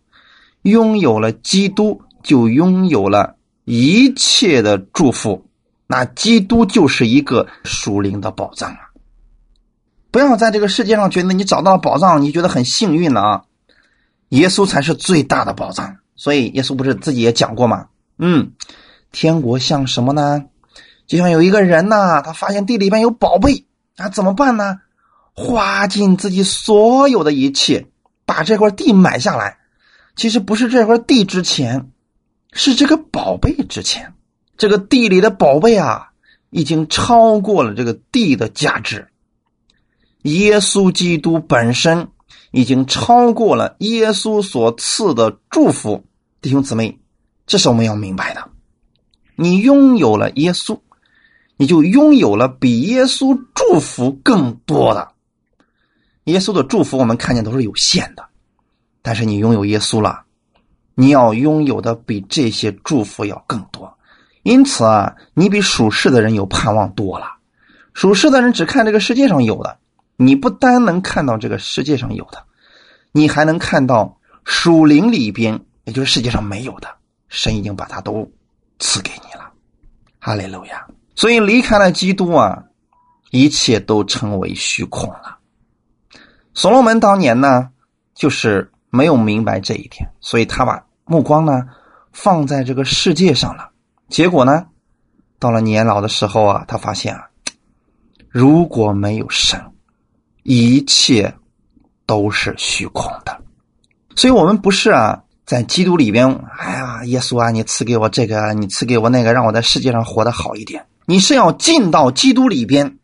[0.62, 5.44] 拥有了基督就拥有了一切的祝福。
[5.86, 8.90] 那基督就是一个属灵的宝藏啊！
[10.10, 13.42] 不要在这个世界上觉得你找到了宝藏，你觉得很幸运了啊！
[14.30, 17.88] 耶稣才是最大的宝藏，所以耶稣不是自己也讲过吗？
[18.18, 18.52] 嗯，
[19.12, 20.44] 天国像什么呢？
[21.06, 23.66] 就像有一个人呐，他发现地里边有宝贝，
[23.96, 24.80] 啊，怎么办呢？
[25.34, 27.86] 花尽自己所有的一切，
[28.24, 29.58] 把这块地买下来。
[30.16, 31.90] 其实不是这块地值钱，
[32.52, 34.14] 是这个宝贝值钱。
[34.56, 36.10] 这个地里的宝贝啊，
[36.50, 39.08] 已经超过了这个地的价值。
[40.22, 42.08] 耶稣基督本身。
[42.50, 46.04] 已经超过了耶稣所赐的祝福，
[46.40, 47.00] 弟兄姊妹，
[47.48, 48.48] 这是我们要明白的。
[49.34, 50.78] 你拥有了耶稣，
[51.56, 55.14] 你就拥有了比耶稣祝福更多的。
[56.26, 58.24] 耶稣的祝福我们看见都是有限的，
[59.02, 60.22] 但是你拥有耶稣了，
[60.94, 63.93] 你要拥有的比这些祝福要更多。
[64.44, 67.26] 因此啊，你比属世的人有盼望多了。
[67.92, 69.78] 属世的人只看这个世界上有的。
[70.16, 72.44] 你不单能看到这个世界上有的，
[73.10, 76.88] 你还能看到属灵里边，也就是世界上没有的，
[77.28, 78.30] 神已经把它都
[78.78, 79.50] 赐给你了。
[80.20, 80.86] 哈利路亚！
[81.16, 82.62] 所以离开了基督啊，
[83.32, 85.38] 一切都成为虚空了。
[86.54, 87.70] 所罗门当年呢，
[88.14, 91.66] 就是没有明白这一点，所以他把目光呢
[92.12, 93.70] 放在这个世界上了。
[94.14, 94.66] 结果呢，
[95.40, 97.30] 到了年老的时候啊，他发现啊，
[98.28, 99.60] 如果没有神。
[100.44, 101.34] 一切
[102.06, 103.42] 都是虚空的，
[104.14, 110.86] 所以我们不是啊，在基督里边，哎呀，耶稣啊，你赐给我这个，你赐给我那个，让我在世界上活得好一点。
[111.06, 112.98] 你是要进到基督里边，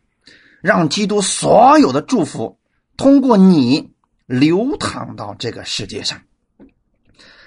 [0.61, 2.57] 让基督所有的祝福
[2.95, 3.91] 通过你
[4.27, 6.21] 流淌到这个世界上。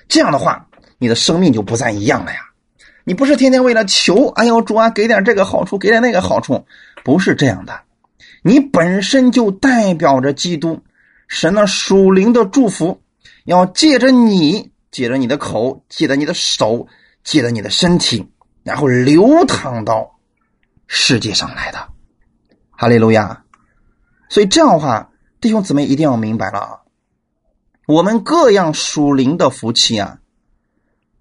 [0.06, 2.40] 这样的话，你的生命就不再一样了呀。
[3.04, 6.66] 你不是天天为了求，哎呦主啊，给点这个好处，给点那个好处，
[7.04, 7.82] 不是这样的。
[8.42, 10.82] 你本身就代表着基督，
[11.28, 13.02] 神的属灵的祝福，
[13.44, 16.86] 要借着你，借着你的口，借着你的手，
[17.22, 18.26] 借着你的身体，
[18.62, 20.18] 然后流淌到
[20.86, 21.88] 世界上来的。
[22.70, 23.44] 哈利路亚！
[24.28, 26.80] 所以这样的话，弟兄姊妹一定要明白了啊，
[27.86, 30.18] 我们各样属灵的福气啊，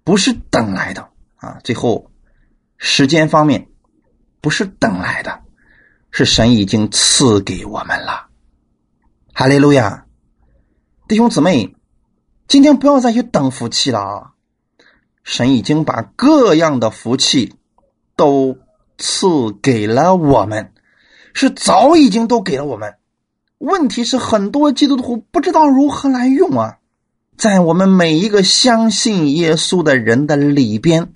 [0.02, 1.08] 不是等来的
[1.44, 1.58] 啊。
[1.62, 2.10] 最后，
[2.78, 3.68] 时间方面
[4.40, 5.40] 不是等来的。
[6.16, 8.28] 是神已经赐给我们了，
[9.32, 10.06] 哈利路亚，
[11.08, 11.74] 弟兄姊妹，
[12.46, 14.30] 今天不要再去等福气了啊！
[15.24, 17.56] 神已经把各样的福气
[18.14, 18.56] 都
[18.96, 19.26] 赐
[19.60, 20.72] 给了我们，
[21.32, 22.94] 是早已经都给了我们。
[23.58, 26.78] 问题是很多基督徒不知道如何来用啊！
[27.36, 31.12] 在我们每一个相信耶稣的人的里边，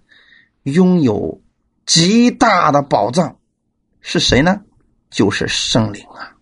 [0.72, 1.40] 拥有
[1.86, 3.36] 极大的宝藏，
[4.00, 4.60] 是谁呢？
[5.10, 6.36] 就是圣灵啊！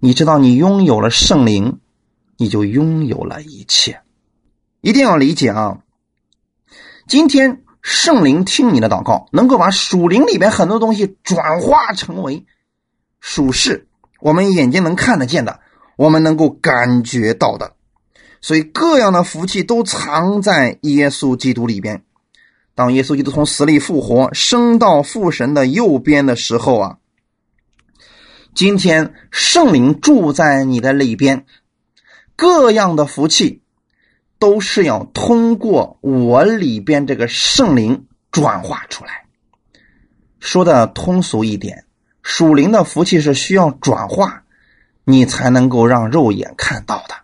[0.00, 1.78] 你知道，你拥有了圣灵，
[2.36, 4.00] 你就拥有了一切。
[4.80, 5.78] 一定要理解啊！
[7.06, 12.44] 今天圣灵听你的祷告，能够把属灵里边很多东西转化成为
[13.20, 13.86] 属世，
[14.20, 15.60] 我们眼睛能看得见的，
[15.96, 17.76] 我们能够感觉到的。
[18.40, 22.02] 所以，各样的福气都藏在耶稣基督里边。
[22.74, 26.98] 当耶稣基督从死里复活，升到父神的右边的时候啊，
[28.54, 31.44] 今天圣灵住在你的里边，
[32.36, 33.62] 各样的福气
[34.38, 39.26] 都是要通过我里边这个圣灵转化出来。
[40.40, 41.84] 说的通俗一点，
[42.22, 44.42] 属灵的福气是需要转化，
[45.04, 47.14] 你才能够让肉眼看到的。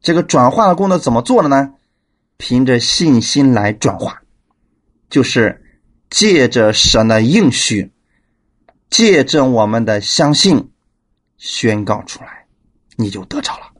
[0.00, 1.74] 这个转化的功能怎么做的呢？
[2.36, 4.21] 凭着信心来转化，
[5.12, 5.62] 就是
[6.08, 7.92] 借着神的应许，
[8.88, 10.70] 借着我们的相信
[11.36, 12.46] 宣告出来，
[12.96, 13.74] 你就得着了。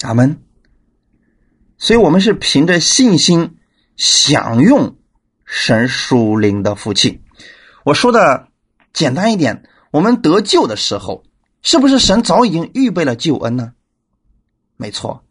[0.00, 0.42] 阿门。
[1.78, 3.58] 所以，我们是凭着信心
[3.96, 4.98] 享用
[5.46, 7.22] 神属灵的福气。
[7.84, 8.48] 我说的
[8.92, 11.22] 简单一点，我们得救的时候，
[11.62, 13.74] 是不是神早已经预备了救恩呢？
[14.76, 15.24] 没错，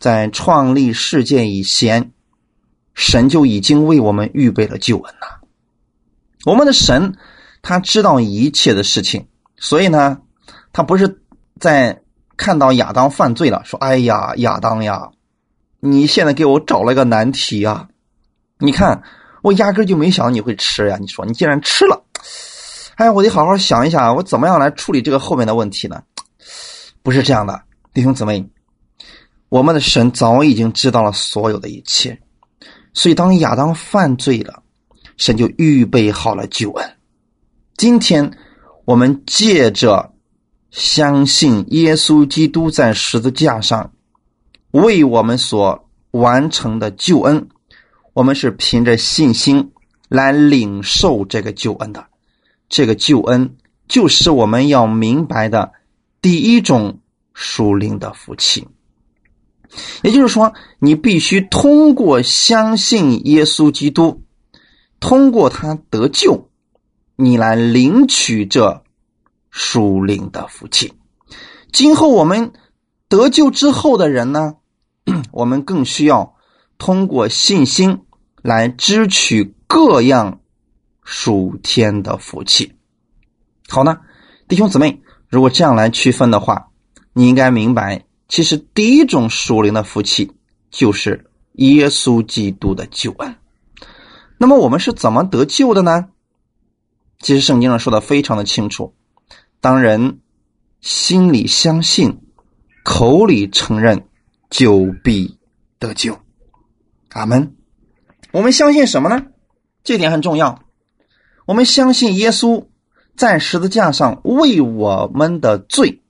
[0.00, 2.12] 在创立世界以前，
[2.96, 5.40] 神就已经为我们预备了救恩了。
[6.44, 7.14] 我们的神
[7.62, 10.18] 他知道一切的事情，所以呢，
[10.72, 11.20] 他不是
[11.60, 12.02] 在
[12.36, 15.10] 看到亚当犯罪了，说：“哎呀，亚当呀，
[15.78, 17.88] 你现在给我找了个难题啊！
[18.58, 19.02] 你看，
[19.42, 20.96] 我压根就没想你会吃呀！
[20.98, 22.02] 你说你竟然吃了，
[22.96, 26.02] 哎，我得好好想一想，我怎么样来处理这个后面的问题呢？
[27.02, 28.48] 不是这样的，弟兄姊妹。”
[29.48, 32.20] 我们的神早已经知道了所有的一切，
[32.96, 34.62] 所以当亚当犯罪了，
[35.18, 36.96] 神就预备好了救恩。
[37.76, 38.38] 今天
[38.86, 40.14] 我们借着
[40.70, 43.92] 相信耶稣基督在十字架上
[44.70, 47.48] 为我们所完成的救恩，
[48.14, 49.72] 我们是凭着信心
[50.08, 52.06] 来领受这个救恩的。
[52.70, 53.56] 这个救恩
[53.86, 55.70] 就是我们要明白的
[56.22, 57.00] 第一种
[57.34, 58.66] 属灵的福气。
[60.02, 64.22] 也就是说，你必须通过相信耶稣基督，
[65.00, 66.48] 通过他得救，
[67.16, 68.82] 你来领取这
[69.50, 70.92] 属灵的福气。
[71.72, 72.52] 今后我们
[73.08, 74.56] 得救之后的人呢，
[75.32, 76.34] 我们更需要
[76.78, 78.02] 通过信心
[78.42, 80.40] 来支取各样
[81.02, 82.74] 属天的福气。
[83.68, 83.98] 好呢，
[84.48, 86.68] 弟兄姊妹，如果这样来区分的话，
[87.12, 88.04] 你应该明白。
[88.28, 90.32] 其实，第一种属灵的福气
[90.70, 93.36] 就是耶稣基督的救恩。
[94.38, 96.08] 那么，我们是怎么得救的呢？
[97.20, 98.94] 其实，圣经上说的非常的清楚：
[99.60, 100.20] 当人
[100.80, 102.20] 心里相信，
[102.84, 104.08] 口里承认，
[104.50, 105.38] 就必
[105.78, 106.18] 得救。
[107.10, 107.54] 阿门。
[108.32, 109.26] 我们相信什么呢？
[109.84, 110.62] 这点很重要。
[111.46, 112.66] 我们相信耶稣
[113.16, 116.02] 在十字架上为我们的罪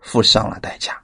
[0.00, 1.00] 付上了代价。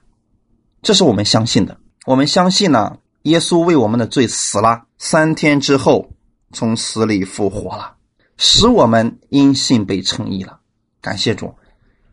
[0.87, 1.79] 这是我们相信的。
[2.05, 6.11] 我们相信呢，耶稣为我们的罪死了，三天之后
[6.53, 7.95] 从死里复活了，
[8.37, 10.61] 使我们因信被称义了。
[11.01, 11.55] 感谢主。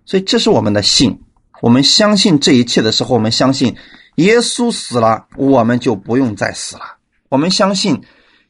[0.04, 1.20] 所以这是我们的信。
[1.62, 3.76] 我们相信这一切的时候，我们相信
[4.16, 6.96] 耶稣死了，我们就不用再死了。
[7.28, 8.02] 我们相信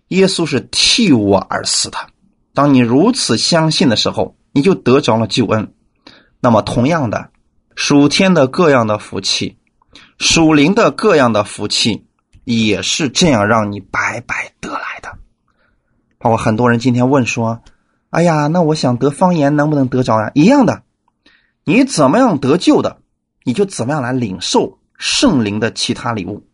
[0.08, 1.98] 耶稣是替我而死的。
[2.54, 5.74] 当你如此相信的时候，你就得着了救恩。
[6.40, 7.28] 那么，同样的，
[7.74, 9.58] 属天的各样的福气。
[10.18, 12.06] 属灵的各样的福气，
[12.44, 15.18] 也是这样让你白白得来的。
[16.18, 17.62] 包括很多人今天问说
[18.10, 20.82] ：“哎呀，那我想得方言，能不能得着呀？”一样的，
[21.64, 23.00] 你怎么样得救的，
[23.42, 26.46] 你就怎么样来领受圣灵的其他礼物。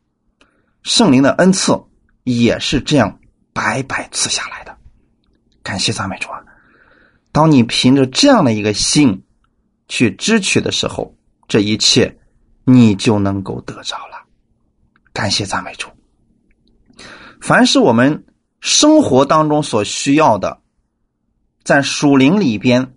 [0.83, 1.85] 圣灵的恩赐
[2.25, 3.21] 也是这样
[3.53, 4.77] 白白赐下来的。
[5.63, 6.43] 感谢赞美主啊！
[7.31, 9.23] 当你凭着这样的一个心
[9.87, 11.15] 去支取的时候，
[11.47, 12.17] 这一切。
[12.73, 14.27] 你就能够得着了，
[15.13, 15.89] 感谢赞美主。
[17.41, 18.25] 凡是我们
[18.61, 20.61] 生活当中所需要的，
[21.65, 22.95] 在属灵里边，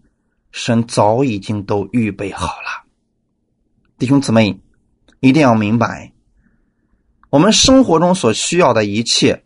[0.51, 2.85] 神早已经都预备好了。
[3.97, 4.61] 弟兄姊妹，
[5.19, 6.13] 一定要明白，
[7.29, 9.45] 我们生活中所需要的一切，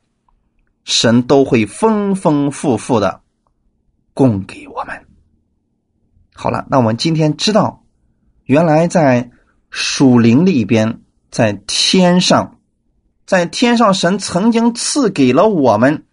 [0.83, 3.21] 神都会丰丰富富的
[4.13, 5.05] 供给我们。
[6.33, 7.85] 好了，那我们今天知道，
[8.45, 9.31] 原来在
[9.69, 12.59] 属灵里边，在天上，
[13.25, 16.05] 在天上，神曾经赐给了我们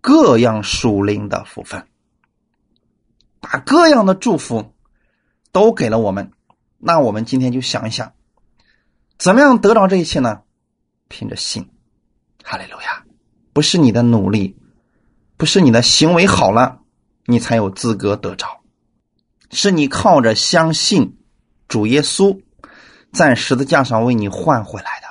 [0.00, 1.86] 各样属灵的福分，
[3.40, 4.74] 把各样的祝福
[5.52, 6.32] 都给了我们。
[6.78, 8.12] 那我们今天就想一想，
[9.18, 10.42] 怎么样得到这一切呢？
[11.08, 11.70] 凭着信，
[12.42, 13.04] 哈利路亚！
[13.52, 14.56] 不是你的努力，
[15.36, 16.80] 不是你的行为好了，
[17.24, 18.60] 你才有资格得着，
[19.50, 21.16] 是你靠着相信
[21.68, 22.38] 主耶稣
[23.16, 25.08] 在十字架上为你换回来的。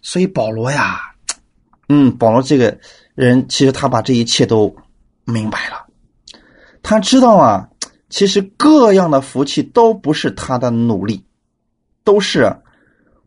[0.00, 1.14] 所以保罗呀，
[1.88, 2.76] 嗯，保罗这个
[3.14, 4.74] 人其实他把这一切都
[5.24, 5.86] 明白了，
[6.82, 7.68] 他知道啊。
[8.08, 11.24] 其实各样的福气都不是他的努力，
[12.04, 12.58] 都是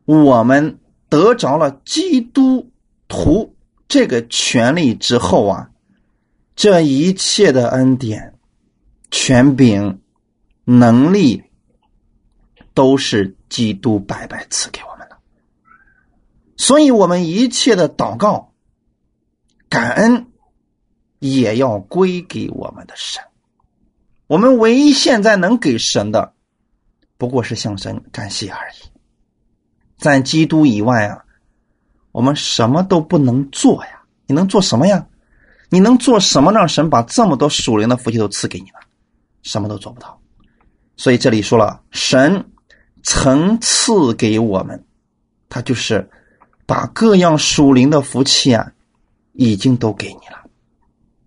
[0.04, 2.70] 我们得着了基督
[3.08, 3.56] 徒
[3.88, 5.70] 这个权利之后啊，
[6.54, 8.34] 这一切的恩典、
[9.10, 10.00] 权柄、
[10.64, 11.42] 能力，
[12.72, 15.16] 都是基督白白赐给我们的。
[16.56, 18.52] 所以，我们一切的祷告、
[19.68, 20.26] 感恩，
[21.18, 23.22] 也要归给我们的神。
[24.26, 26.34] 我们唯一现在能给神的，
[27.16, 28.74] 不过是向神感谢而已。
[29.98, 31.24] 在基督以外啊，
[32.10, 34.02] 我们什么都不能做呀！
[34.26, 35.06] 你能做什么呀？
[35.68, 38.78] 你能做什么让神把这么多属灵的福气都赐给你呢？
[39.42, 40.20] 什么都做不到。
[40.96, 42.50] 所以这里说了，神
[43.06, 44.84] 曾赐给我们，
[45.48, 46.10] 他就是
[46.66, 48.72] 把各样属灵的福气啊，
[49.32, 50.50] 已经都给你了。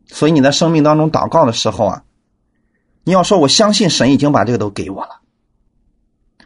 [0.08, 2.04] 所以你在生命当中祷告的时候啊。
[3.06, 5.22] 你要说，我相信神已经把这个都给我了。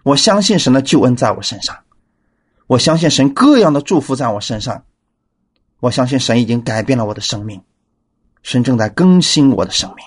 [0.04, 1.80] 我相信神的救恩在我身上，
[2.68, 4.86] 我相信神各样的祝福在我身上，
[5.80, 7.60] 我相信神已经改变了我的生命，
[8.44, 10.06] 神正在更新我的生命，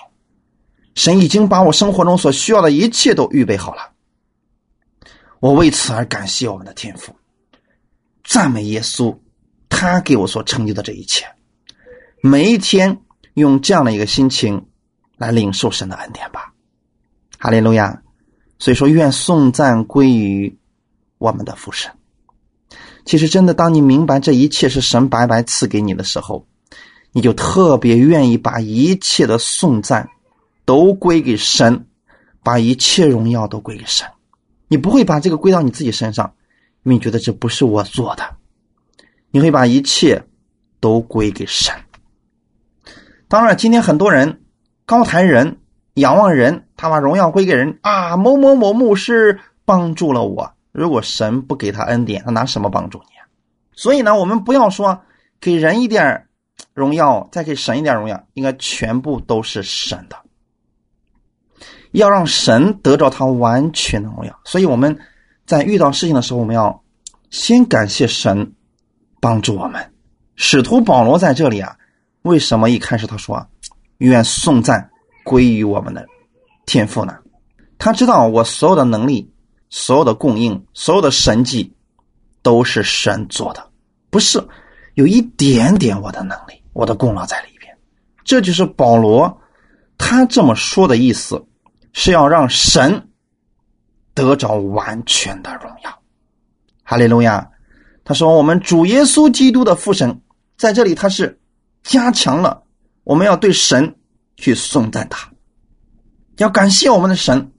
[0.95, 3.91] 神已经把我生活中所需要的一切都预备好了。
[5.39, 7.15] 我为此而感谢我们的天父，
[8.23, 9.17] 赞美耶稣，
[9.69, 11.25] 他给我所成就的这一切。
[12.21, 13.01] 每一天
[13.35, 14.65] 用这样的一个心情。
[15.17, 16.53] 来领受神的恩典吧，
[17.39, 18.03] 哈利路亚！
[18.59, 20.55] 所以说，愿颂赞归于
[21.17, 21.91] 我们的父神。
[23.03, 26.45] 其实，真的，当你明白这一切是神白白赐给你的时候，
[27.13, 30.07] 你就特别愿意把一切的颂赞
[30.65, 31.87] 都归给神，
[32.43, 34.07] 把一切荣耀都归给神。
[34.67, 36.33] 你不会把这个归到你自己身上，
[36.83, 38.35] 因为你觉得这不是我做的。
[39.31, 40.23] 你会把一切
[40.79, 41.73] 都归给神。
[43.27, 44.41] 当然，今天很多人。
[44.85, 45.57] 高谈人，
[45.95, 48.15] 仰望人，他把荣耀归给人啊！
[48.15, 50.53] 某某某牧师帮助了我。
[50.71, 53.07] 如果神不给他恩典，他拿什么帮助你？
[53.73, 55.01] 所以呢，我们不要说
[55.41, 56.29] 给人一点
[56.73, 60.15] 荣耀，再给神一点荣耀，应该全部都是神的。
[61.91, 64.39] 要让神得着他完全的荣耀。
[64.43, 64.97] 所以我们
[65.45, 66.83] 在遇到事情的时候，我们要
[67.29, 68.53] 先感谢神
[69.19, 69.91] 帮助我们。
[70.35, 71.77] 使徒保罗在这里啊，
[72.21, 73.47] 为什么一开始他说？
[73.97, 74.91] 愿颂赞
[75.23, 76.05] 归于我们的
[76.67, 77.17] 天赋呢？
[77.79, 79.31] 他知道我所有的能力、
[79.69, 81.73] 所有的供应、所有的神迹
[82.43, 83.69] 都是神做的，
[84.11, 84.47] 不是
[84.93, 87.75] 有一点点我的能力、我的功劳在里边。
[88.23, 89.41] 这就是保罗
[89.97, 91.43] 他这么说的意思，
[91.99, 93.09] 是要让神
[94.13, 95.99] 得着完全的荣耀。
[96.83, 97.49] 哈利路亚！
[98.05, 100.21] 他说：“我们主耶稣基督的父神
[100.57, 101.39] 在这里，他是
[101.81, 102.61] 加强了。”
[103.03, 103.95] 我们要对神
[104.35, 105.31] 去颂赞他，
[106.37, 107.51] 要感谢我们的神，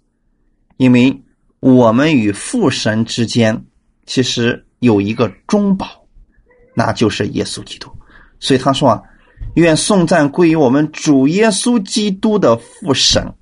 [0.77, 1.25] 因为
[1.59, 3.65] 我们与父神之间
[4.07, 6.07] 其实有一个中保，
[6.75, 7.91] 那就是耶稣基督。
[8.39, 9.03] 所以他说啊，
[9.57, 13.35] 愿颂赞归于我们主耶稣基督的父神，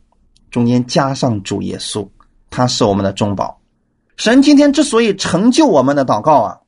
[0.56, 2.08] 中间加上主耶稣，
[2.48, 3.60] 他是我们的中保。
[4.16, 6.60] 神今天之所以成就我们的祷告啊，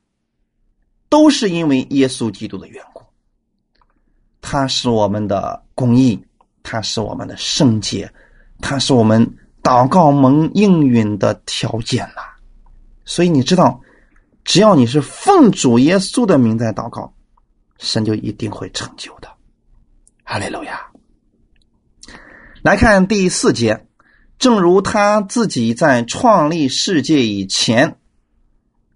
[1.08, 3.02] 都是因为耶稣基督的缘故。
[4.42, 6.22] 他是我们的公义，
[6.62, 8.12] 他是我们的圣洁，
[8.60, 9.26] 他是我们
[9.62, 12.20] 祷告蒙应允的条件呐。
[13.06, 13.80] 所以你知道，
[14.44, 17.10] 只要你是奉主耶稣的名在祷告，
[17.78, 19.28] 神就一定会成就的。
[20.24, 20.87] 哈利路亚！
[22.68, 23.86] 来看第四节，
[24.38, 27.96] 正如他自己在创立世界以前，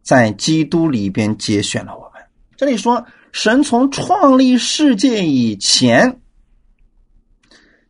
[0.03, 2.23] 在基督里边节选了我们。
[2.55, 3.07] 这里说。
[3.33, 6.21] 神从创立世界以前，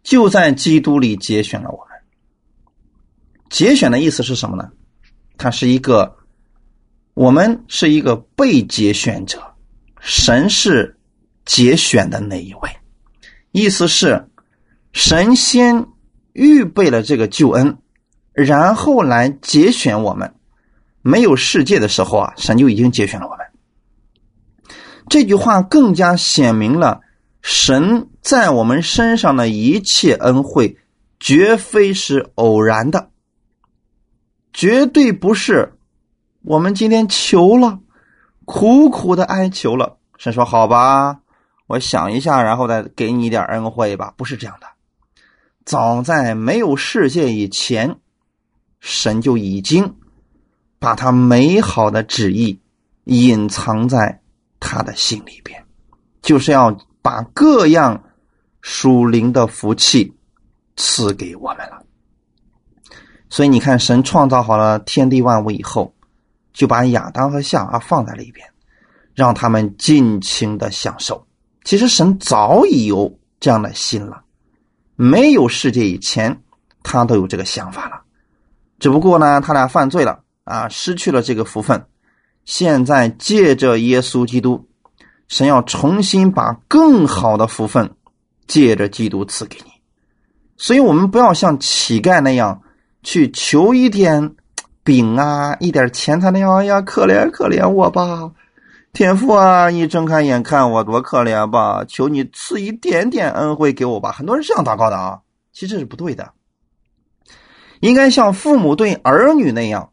[0.04, 1.98] 就在基督里节选了我们。
[3.50, 4.70] 节选的意思是什么呢？
[5.36, 6.16] 它是一个
[7.14, 9.42] 我们是一个被节选者，
[9.98, 10.96] 神是
[11.44, 12.70] 节选的那一位。
[13.50, 14.28] 意思是，
[14.92, 15.86] 神先
[16.32, 17.78] 预备了这个救恩，
[18.32, 20.34] 然后来节选我们。
[21.04, 23.44] 没有世界的时候啊，神就已经节选了我们。
[25.08, 27.00] 这句话更加显明了
[27.40, 30.78] 神在我们身上的一切恩惠，
[31.18, 33.10] 绝非是偶然的，
[34.52, 35.76] 绝对不是
[36.42, 37.80] 我们今天求了，
[38.44, 41.18] 苦苦的哀求了，神说好吧，
[41.66, 44.68] 我想一下，然后再给你一点恩惠吧，不是这样的。
[45.64, 47.98] 早在没有世界以前，
[48.80, 49.96] 神就已经
[50.78, 52.60] 把他美好的旨意
[53.04, 54.20] 隐藏在。
[54.64, 55.66] 他的心里边，
[56.22, 58.04] 就是要把各样
[58.60, 60.14] 属灵的福气
[60.76, 61.84] 赐给我们了。
[63.28, 65.92] 所以你看，神创造好了天地万物以后，
[66.52, 68.48] 就把亚当和夏娃放在了一边，
[69.16, 71.26] 让他们尽情的享受。
[71.64, 74.21] 其实神早已有这样的心了，
[74.96, 76.42] 没有世界以前，
[76.82, 78.02] 他都有这个想法了。
[78.78, 81.84] 只不过呢，他俩犯罪了啊，失去了这个福分。
[82.44, 84.66] 现在借着耶稣基督，
[85.28, 87.92] 神要重新把更好的福分
[88.48, 89.70] 借着基督赐给你，
[90.56, 92.60] 所以我们不要像乞丐那样
[93.04, 94.34] 去求一点
[94.82, 96.56] 饼啊，一点钱财那样。
[96.56, 98.32] 哎呀，可怜可怜我吧，
[98.92, 104.12] 天父啊，你睁开眼看我多可怜吧，求你赐一点点恩惠给我吧。
[104.12, 105.18] 很多人这样祷告的啊，
[105.50, 106.30] 其实这是不对的，
[107.80, 109.88] 应该像父母对儿女那样。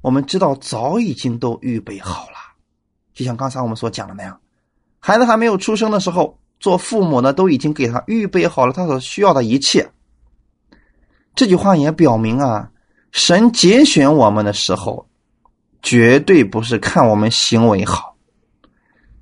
[0.00, 2.36] 我们知道早已经都预备好了，
[3.14, 4.40] 就像刚才我们所讲的那样，
[4.98, 9.88] 孩子还没有出生的时候，做父母的都已经给他预备好了他所需要的一切。
[11.36, 12.68] 这句话也表明啊，
[13.12, 15.08] 神节选我们的时候，
[15.82, 18.16] 绝对不是看我们行为好。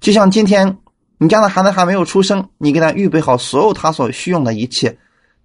[0.00, 0.78] 就像今天
[1.18, 4.96] 你家的孩子还没有出生，你给他预备好所有他所需用的一切，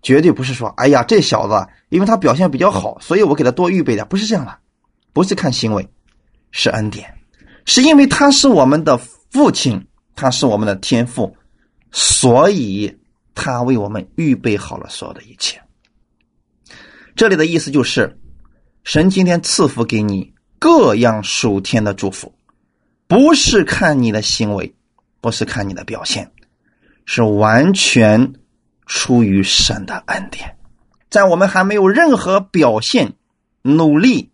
[0.01, 4.57] 绝对不是说，哎呀，这小子因为他表现比较好，所以我给他多预备点，不是这样的。
[5.14, 5.86] 不是看行为，
[6.51, 7.14] 是恩典，
[7.66, 9.86] 是因为他是我们的父亲，
[10.16, 11.36] 他是我们的天父，
[11.91, 12.97] 所以
[13.36, 15.62] 他为我们预备好了所有的一切。
[17.14, 18.18] 这里的意思就是，
[18.86, 20.30] 神今天赐福给你
[20.62, 22.32] 各样属天的祝福，
[23.07, 24.76] 不是看你的行为，
[25.20, 26.32] 不是看你的表现，
[27.03, 28.34] 是完全
[28.86, 30.55] 出于神的恩典，
[31.09, 33.14] 在我们还没有任何表现
[33.64, 34.30] 努力。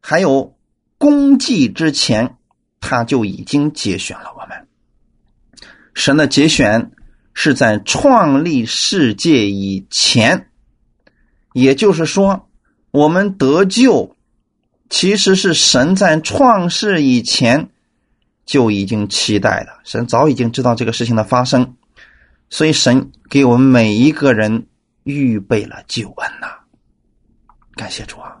[0.00, 0.56] 还有
[0.96, 2.38] 功绩之前，
[2.80, 4.66] 他就已经节选了我们。
[5.92, 6.90] 神的节选
[7.34, 10.50] 是在创立世界以前，
[11.52, 12.48] 也就是说，
[12.92, 14.16] 我们得救
[14.90, 17.70] 其实是神在创世以前
[18.44, 19.80] 就已经期待了。
[19.84, 21.76] 神早已经知道这个事情的发生，
[22.50, 24.66] 所以神给我们每一个人
[25.04, 26.48] 预备了救恩呐！
[27.76, 28.36] 感谢主啊！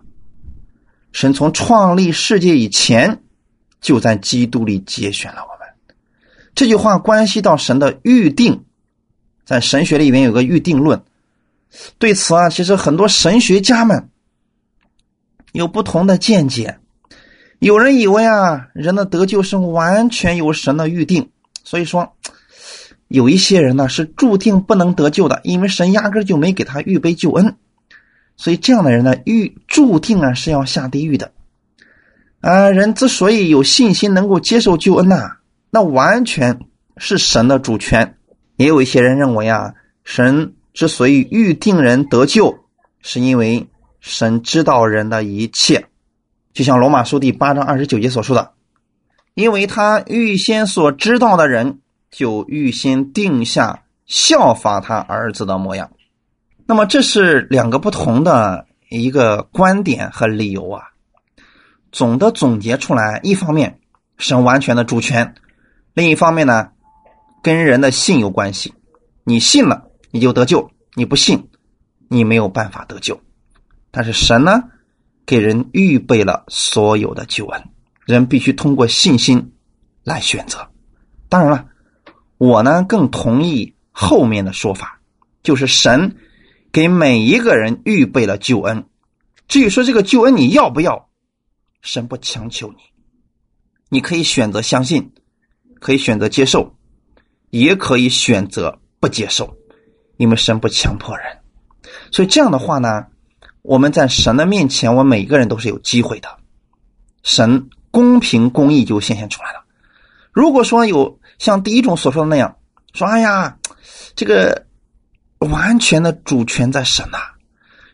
[1.12, 3.22] 神从创立世界以前，
[3.80, 5.94] 就在基督里节选了我们。
[6.54, 8.64] 这句话关系到神的预定，
[9.44, 11.02] 在神学里面有个预定论。
[11.98, 14.10] 对此啊，其实很多神学家们
[15.52, 16.78] 有不同的见解。
[17.58, 21.30] 有人以为啊，人的得救是完全由神的预定，
[21.62, 22.14] 所以说
[23.08, 27.56] 有一些人呢是注定不能得救的，因为神压根就没给他预备救恩。
[28.36, 31.32] 所以这样的人呢，预注定啊是要下地狱的。
[32.40, 35.36] 啊，人之所以有信心能够接受救恩呐，
[35.70, 36.60] 那完全
[36.96, 38.16] 是神的主权。
[38.56, 39.74] 也有一些人认为啊，
[40.04, 42.60] 神之所以预定人得救，
[43.02, 43.66] 是因为
[44.00, 45.86] 神知道人的一切。
[46.52, 48.52] 就像罗马书第八章二十九节所说的，
[49.34, 51.78] 因为他预先所知道的人，
[52.10, 55.92] 就预先定下效法他儿子的模样。
[56.66, 60.84] 那么这是两个不同的一个观点和理由啊。
[61.92, 63.80] 总的总结出来，一方面
[64.18, 65.34] 神完全的主权，
[65.94, 66.70] 另一方面呢，
[67.42, 68.74] 跟人的信有关系。
[69.24, 71.48] 你信了，你就得救；你不信，
[72.08, 73.20] 你没有办法得救。
[73.90, 74.64] 但是神呢，
[75.24, 77.64] 给人预备了所有的救恩，
[78.04, 79.52] 人必须通过信心
[80.04, 80.68] 来选择。
[81.28, 81.66] 当然了，
[82.38, 85.00] 我呢更同意后面的说法，
[85.42, 86.16] 就是神。
[86.72, 88.86] 给每一个人预备了救恩，
[89.48, 91.08] 至于说这个救恩你要不要，
[91.82, 92.76] 神不强求你，
[93.88, 95.10] 你可以选择相信，
[95.80, 96.76] 可以选择接受，
[97.50, 99.56] 也可以选择不接受，
[100.16, 101.26] 因为神不强迫人。
[102.12, 103.08] 所以这样的话呢，
[103.62, 106.28] 我们在神的面前，我每个人都是有机会的。
[107.22, 109.64] 神公平公义就显现出来了。
[110.32, 112.56] 如果说有像第一种所说的那样，
[112.92, 113.58] 说哎呀，
[114.14, 114.66] 这个
[115.38, 117.18] 完全的主权在神呐，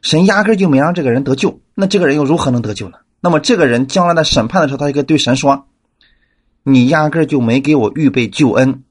[0.02, 2.98] 神压根就没让这个人得救，那这个人又如何能得救呢？
[3.20, 5.66] 那么这个人将来的审判的时候，他就可以对神说
[6.62, 8.84] ：“你压根就没给我预备救恩，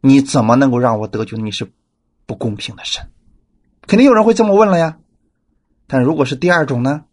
[0.00, 1.36] 你怎么能够让我得救？
[1.36, 1.70] 你是
[2.26, 3.08] 不公平的神。”
[3.86, 4.96] 肯定有人会这么问了呀。
[5.86, 7.04] 但如果是第二种呢？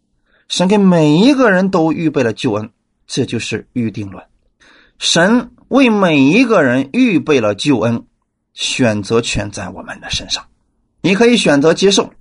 [0.46, 2.70] 神给每一个人都预备了救恩，
[3.06, 4.22] 这就是预定论。
[4.98, 8.04] 神为每一个人预备了救恩，
[8.52, 10.44] 选择权在我们的身上。
[11.00, 12.12] 你可以选择接受，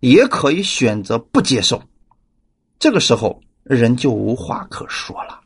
[0.00, 1.82] 也可以选择不接受。
[2.80, 5.40] 这个时候，人就无话可说了。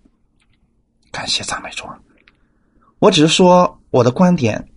[1.13, 1.85] 感谢赞美主。
[2.99, 4.69] 我只是说我的观点，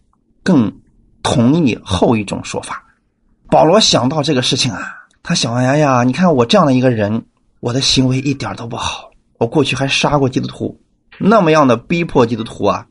[0.43, 0.81] 更
[1.21, 2.83] 同意后一种说法。
[3.49, 4.99] 保罗想到这个事情啊。
[5.23, 7.25] 他想：哎呀，你看我这样的一个人，
[7.61, 9.11] 我的行为一点都不好。
[9.37, 10.81] 我过去还杀过基督徒，
[11.17, 12.87] 那么样的逼迫基督徒啊！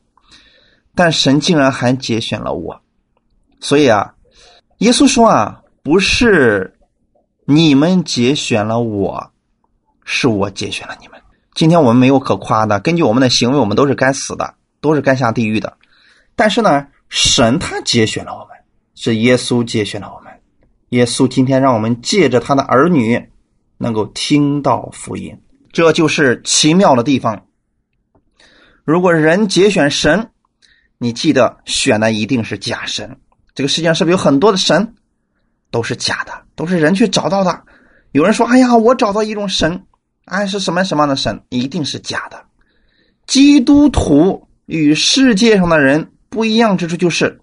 [0.95, 2.81] 但神竟然还节选了我。
[3.59, 4.15] 所以啊，
[4.79, 6.79] 耶稣说啊，不是
[7.45, 9.31] 你们节选了我，
[10.03, 11.21] 是我节选了你们。
[11.53, 15.77] 今天我们没有可夸的，根据我们的行为，我们都是该死的，都是该下地狱的。
[16.35, 18.49] 但是呢，神他节选了我们，
[18.95, 20.22] 是耶稣节选了我们。
[20.93, 23.19] 耶稣今天让我们借着他的儿女，
[23.79, 25.35] 能够听到福音，
[25.71, 27.47] 这就是奇妙的地方。
[28.83, 30.29] 如果人节选神，
[30.99, 33.17] 你记得选的一定是假神。
[33.55, 34.93] 这个世界上是不是有很多的神，
[35.71, 37.63] 都是假的，都是人去找到的？
[38.11, 39.87] 有人说：“哎呀，我找到一种神，
[40.25, 41.41] 哎，是什么什么样的神？
[41.49, 42.39] 一定是假的。”
[43.25, 47.41] 基督徒与世界上的人不一样之处就是，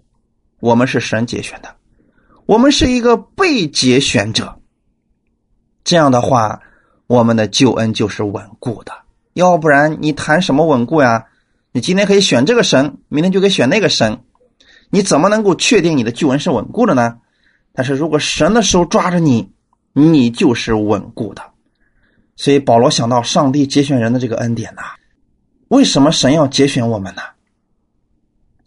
[0.61, 1.75] 我们是神节选的。
[2.51, 4.59] 我们是一个被节选者，
[5.85, 6.61] 这样的话，
[7.07, 8.91] 我们的救恩就是稳固的。
[9.31, 11.27] 要不然，你谈什么稳固呀？
[11.71, 14.25] 你今天可以选这个神，明天就可以选那个神，
[14.89, 17.19] 你怎么能够确定你的救恩是稳固的呢？
[17.71, 19.53] 但是如果神的手抓着你，
[19.93, 21.41] 你就是稳固的。
[22.35, 24.81] 所以保罗想到上帝节选人的这个恩典呐，
[25.69, 27.21] 为什么神要节选我们呢？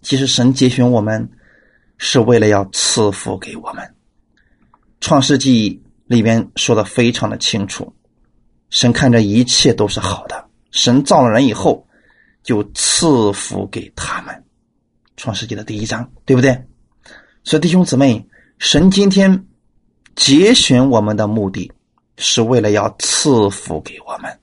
[0.01, 1.28] 其实神节选我们。
[2.07, 3.83] 是为了要赐福给我们，
[5.01, 5.71] 《创世纪》
[6.05, 7.91] 里边说的非常的清楚，
[8.69, 11.89] 神看着一切都是好的，神造了人以后，
[12.43, 14.35] 就赐福给他们，
[15.17, 16.63] 《创世纪》的第一章，对不对？
[17.43, 18.29] 所以弟兄姊妹，
[18.59, 19.47] 神今天
[20.15, 21.73] 节选我们的目的，
[22.19, 24.39] 是为了要赐福给我们，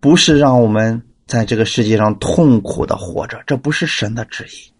[0.00, 4.71] 不是让我们在这个世界上痛苦的活着，这不是神的旨意。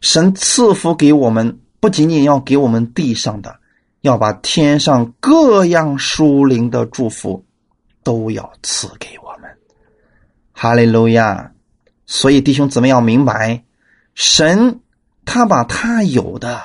[0.00, 3.58] 神赐福给我们，不仅仅要给我们地上的，
[4.00, 7.44] 要把天上各样属灵的祝福
[8.02, 9.50] 都要赐给我们。
[10.52, 11.52] 哈利路亚！
[12.06, 13.62] 所以弟兄姊妹要明白，
[14.14, 14.80] 神
[15.24, 16.62] 他把他有的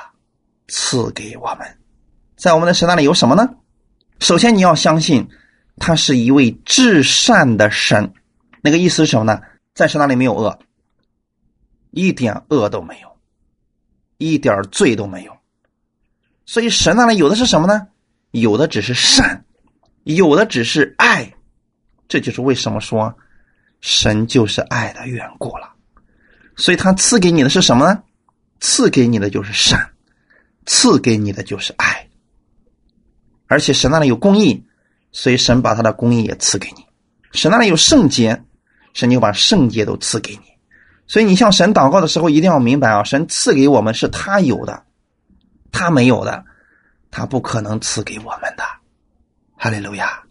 [0.68, 1.78] 赐给我们，
[2.36, 3.48] 在我们的神那里有什么呢？
[4.20, 5.28] 首先你要相信，
[5.76, 8.12] 他是一位至善的神。
[8.62, 9.40] 那个意思是什么呢？
[9.74, 10.58] 在神那里没有恶，
[11.90, 13.13] 一点恶都没有。
[14.32, 15.36] 一点罪都没有，
[16.46, 17.88] 所以神那里有的是什么呢？
[18.30, 19.44] 有的只是善，
[20.04, 21.34] 有的只是爱，
[22.08, 23.14] 这就是为什么说
[23.80, 25.72] 神就是爱的缘故了。
[26.56, 28.02] 所以他赐给你的是什么呢？
[28.60, 29.90] 赐给你的就是善，
[30.66, 32.08] 赐给你的就是爱。
[33.46, 34.64] 而且神那里有公义，
[35.12, 36.84] 所以神把他的公义也赐给你。
[37.32, 38.42] 神那里有圣洁，
[38.94, 40.53] 神就把圣洁都赐给你。
[41.06, 44.84] 所以你向神祷告的时候，一定要明白啊，神赐给我们是他有的，
[45.70, 46.44] 他没有的，
[47.10, 48.64] 他不可能赐给我们的。
[49.56, 50.22] 哈利路亚！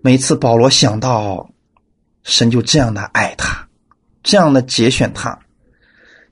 [0.00, 1.48] 每次保罗想到
[2.22, 3.68] 神就这样的爱他，
[4.22, 5.38] 这样的节选他，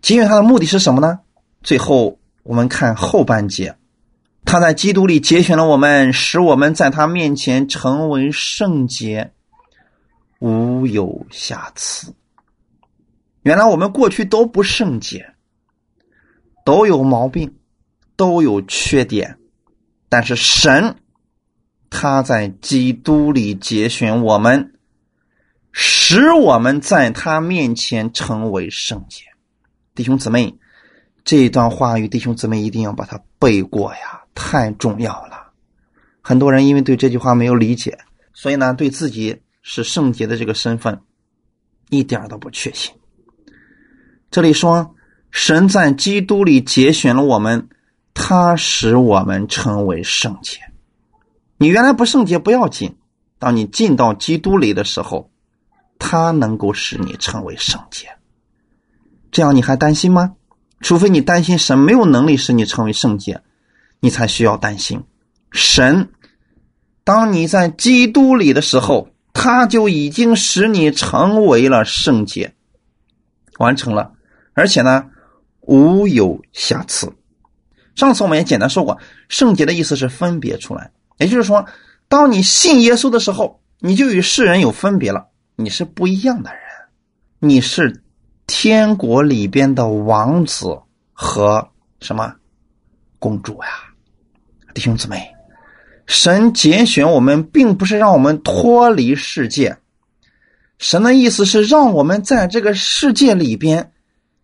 [0.01, 1.21] 节选他的目的是什么呢？
[1.63, 3.77] 最后我们看后半节，
[4.45, 9.33] 他在基督里节选了我们，使我们在他面前成为圣洁，
[10.39, 12.15] 无有瑕疵。
[13.43, 15.35] 原来我们过去都不圣洁，
[16.65, 17.57] 都有毛病，
[18.17, 19.39] 都有缺点，
[20.09, 20.97] 但是神
[21.91, 24.75] 他在基督里节选我们，
[25.73, 29.25] 使我们在他面前成为圣洁。
[29.95, 30.55] 弟兄姊妹，
[31.25, 35.53] 这段话语，弟兄姊妹一定要把它背过呀，太重要了。
[36.21, 37.99] 很多人因为对这句话没有理解，
[38.33, 41.01] 所以呢，对自己是圣洁的这个身份
[41.91, 42.95] 一点都不确信。
[44.33, 44.95] 这里说，
[45.31, 47.69] 神在基督里节选了我们，
[48.15, 50.59] 他使我们成为圣洁。
[51.59, 52.97] 你原来不圣洁不要紧，
[53.39, 55.31] 当你进到基督里的时候，
[55.99, 58.09] 他能够使你成为圣洁。
[59.31, 60.33] 这样你还担心吗？
[60.81, 63.43] 除非你担心神没有能力使你成为圣洁，
[64.01, 65.05] 你才需要担心。
[65.51, 66.09] 神，
[67.05, 72.55] 当你在基督里的时候，他就已经使你成为了圣洁，
[73.59, 74.13] 完成了，
[74.55, 75.07] 而且呢，
[75.61, 77.13] 无有瑕疵。
[77.95, 78.99] 上次我们也简单说过，
[79.29, 81.67] 圣洁的意思是分别出来，也就是说，
[82.09, 86.61] 当你信耶稣的时候，你就与世人有分别了，你是不一样的人，
[87.39, 88.03] 你是。
[88.45, 90.79] 天国里边的王子
[91.13, 92.35] 和什么
[93.19, 93.69] 公主呀，
[94.75, 95.33] 弟兄姊妹，
[96.07, 99.79] 神拣选我们，并不是让我们脱离世界，
[100.77, 103.92] 神的意思是让我们在这个世界里边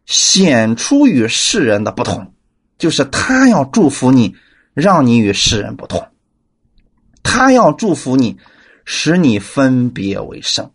[0.09, 2.33] 显出与世人的不同，
[2.79, 4.35] 就是他要祝福你，
[4.73, 6.09] 让你与世人不同，
[7.23, 8.39] 他要祝福你，
[8.87, 10.73] 使你分别为圣，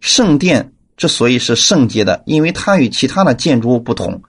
[0.00, 0.72] 圣殿。
[0.96, 4.20] 之所以是圣洁的，因为它与其他的建筑物不同；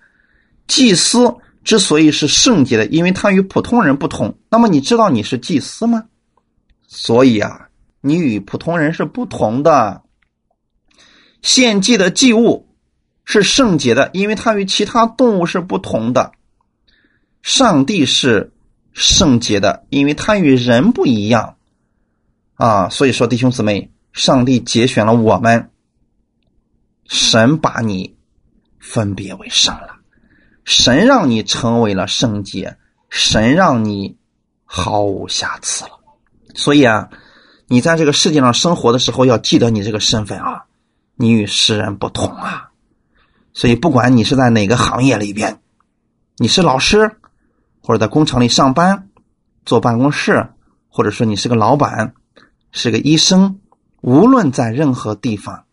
[0.68, 4.38] 祭司之所以是圣洁的，因为他与普通人不同。
[4.52, 6.06] 那么你知道你是祭司吗？
[6.88, 7.70] 所以啊，
[8.02, 10.04] 你与普通人是不同的。
[11.42, 12.69] 献祭的祭物
[13.32, 16.32] 是圣洁的，因为它与其他动物是不同的。
[17.44, 18.52] 上帝是
[18.92, 21.58] 圣洁的，因为他与人不一样。
[22.56, 25.70] 啊，所以说弟兄姊妹，上帝节选了我们。
[27.06, 28.18] 神把你
[28.80, 29.98] 分别为圣了，
[30.66, 32.78] 神让你成为了圣洁，
[33.12, 34.18] 神让你
[34.66, 35.92] 毫无瑕疵了。
[36.56, 37.12] 所以啊，
[37.68, 40.66] 你在这个世界上生活的时候，要记得你这个身份啊，
[41.16, 42.69] 你与世人不同啊。
[43.60, 45.60] 所以，不管你是在哪个行业里边，
[46.38, 47.18] 你是老师，
[47.82, 49.10] 或者在工厂里上班，
[49.66, 50.48] 坐办公室，
[50.88, 52.14] 或者说你是个老板，
[52.72, 53.60] 是个医生，
[54.00, 55.66] 无论在任何地方。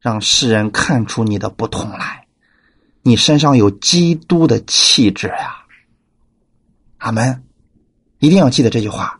[0.00, 2.26] 让世人看出你的不同来，
[3.00, 5.64] 你身上有基督的气质呀，
[6.98, 7.42] 阿门！
[8.18, 9.18] 一定要记得这句话，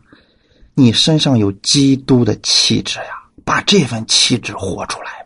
[0.75, 5.18] 你身上有基督的气质呀，把这份气质活出来。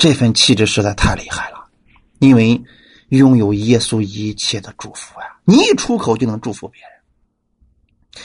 [0.00, 1.66] 这份气质实在太厉害了，
[2.18, 2.60] 因为
[3.10, 6.90] 拥有耶稣一切的祝福呀，你一出口就能祝福别人，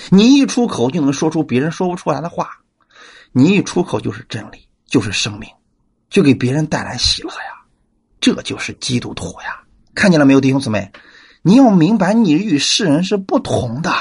[0.09, 2.49] 你一出口就能说出别人说不出来的话，
[3.33, 4.65] 你一出口就是真理。
[4.87, 5.49] 就是生命，
[6.09, 7.65] 就给别人带来喜乐呀，
[8.21, 9.63] 这就是基督徒呀！
[9.95, 10.91] 看见了没有，弟兄姊妹？
[11.41, 13.91] 你要明白，你与世人是不同的，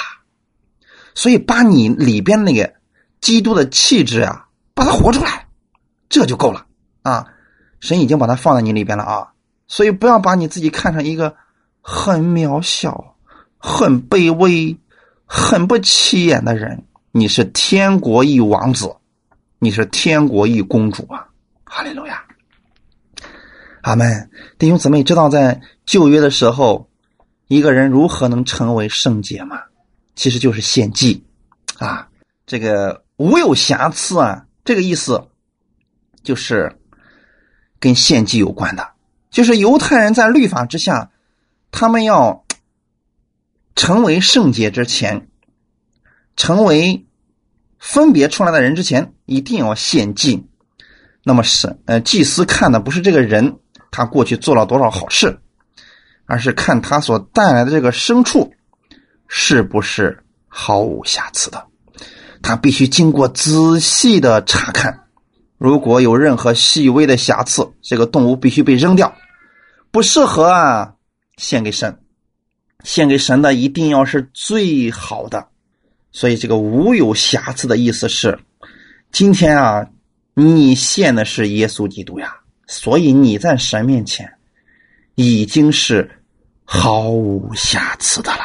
[1.15, 2.75] 所以把你里边那个
[3.23, 5.49] 基督的气质啊，把它活出来，
[6.11, 6.67] 这就够了
[7.03, 7.27] 啊！
[7.81, 9.33] 神已经把它放在你里边了啊！
[9.67, 11.35] 所以不要把你自己看成一个
[11.81, 13.17] 很渺小、
[13.59, 14.77] 很卑微、
[15.25, 18.97] 很不起眼的人，你是天国一王子。
[19.61, 21.27] 你是天国一公主啊！
[21.65, 22.23] 哈利路亚，
[23.81, 24.29] 阿门。
[24.59, 26.91] 弟兄姊妹，知道在旧约的时候，
[27.47, 29.63] 一个人如何能成为圣洁吗？
[30.17, 31.25] 其实就是献祭
[31.79, 32.09] 啊，
[32.45, 35.29] 这个无有瑕疵啊，这个意思
[36.23, 36.79] 就是
[37.85, 38.89] 跟献祭有关的。
[39.31, 41.11] 就是犹太人在律法之下，
[41.71, 42.45] 他们要
[43.77, 45.29] 成为圣洁之前，
[46.37, 47.05] 成为。
[47.87, 50.47] 分别出来的人之前一定要献祭，
[51.23, 53.59] 那么是呃祭司看的不是这个人
[53.91, 55.39] 他过去做了多少好事，
[56.25, 58.55] 而是看他所带来的这个牲畜
[59.29, 61.67] 是不是毫无瑕疵的，
[62.41, 65.04] 他必须经过仔细的查看，
[65.59, 69.15] 如果有任何细微的瑕疵，这个动物必须被扔掉，
[69.91, 70.95] 不适合啊
[71.37, 72.01] 献给神，
[72.83, 75.49] 献给神的一定要是最好的。
[76.13, 78.39] 所以，这个无有瑕疵的意思是，
[79.11, 79.89] 今天啊，
[80.35, 82.37] 你献的是耶稣基督呀，
[82.67, 84.33] 所以你在神面前
[85.17, 86.23] 已经是
[86.65, 88.45] 毫无瑕疵的了。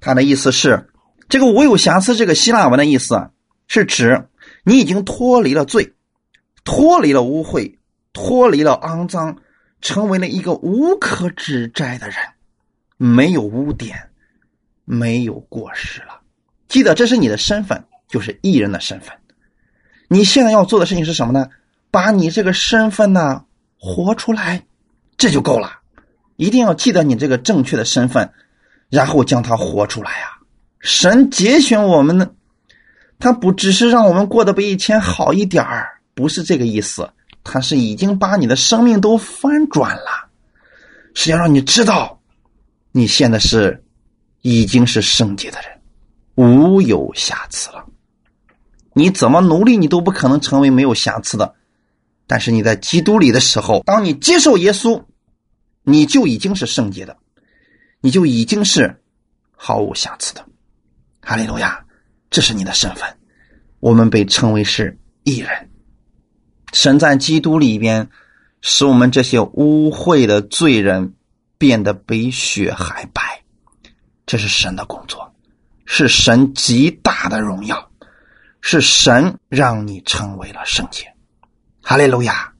[0.00, 0.90] 他的意思是，
[1.28, 3.30] 这个无有瑕疵，这个希腊文的意思
[3.68, 4.26] 是指
[4.64, 5.94] 你已经脱离了罪，
[6.64, 7.76] 脱离了污秽，
[8.12, 9.36] 脱离了肮脏，
[9.80, 12.16] 成为了一个无可指摘的人，
[12.96, 14.06] 没有污点。
[14.86, 16.20] 没有过失了，
[16.66, 19.16] 记得这是你的身份，就是艺人的身份。
[20.08, 21.48] 你现在要做的事情是什么呢？
[21.92, 23.44] 把你这个身份呢
[23.78, 24.64] 活出来，
[25.16, 25.78] 这就够了。
[26.34, 28.32] 一定要记得你这个正确的身份，
[28.88, 30.42] 然后将它活出来啊！
[30.80, 32.32] 神节选我们呢，
[33.20, 37.08] 他不只是让我们过得比以前好一点儿，不是这个意思，
[37.44, 40.28] 他是已经把你的生命都翻转了，
[41.14, 42.20] 是要让你知道，
[42.90, 43.84] 你现在是。
[44.42, 45.78] 已经是圣洁的人，
[46.34, 47.84] 无有瑕疵了。
[48.94, 51.56] 你怎么努力，你都不可能成为没有瑕疵的。
[52.26, 55.04] 但是你在基督里的时候，当你接受耶稣，
[55.82, 57.18] 你就已经是圣洁的，
[58.00, 59.02] 你就已经是
[59.54, 60.42] 毫无瑕疵的。
[61.20, 61.84] 哈利路亚，
[62.30, 63.18] 这是你的身份。
[63.80, 65.70] 我们被称为是艺人。
[66.72, 68.08] 神在基督里边，
[68.60, 71.14] 使我们这些污秽的罪人
[71.58, 73.42] 变得比雪还白。
[74.26, 75.34] 这是神的工作，
[75.84, 77.90] 是神极大的荣耀，
[78.60, 81.12] 是神让你成为了圣洁。
[81.82, 82.52] 哈利路亚！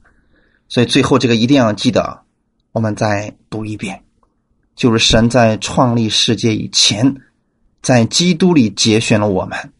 [0.67, 2.23] 所以最后这个一定要记得，
[2.73, 4.03] 我们再读一遍，
[4.75, 7.21] 就是神在创立世界以前，
[7.81, 9.73] 在基督里节选了我们，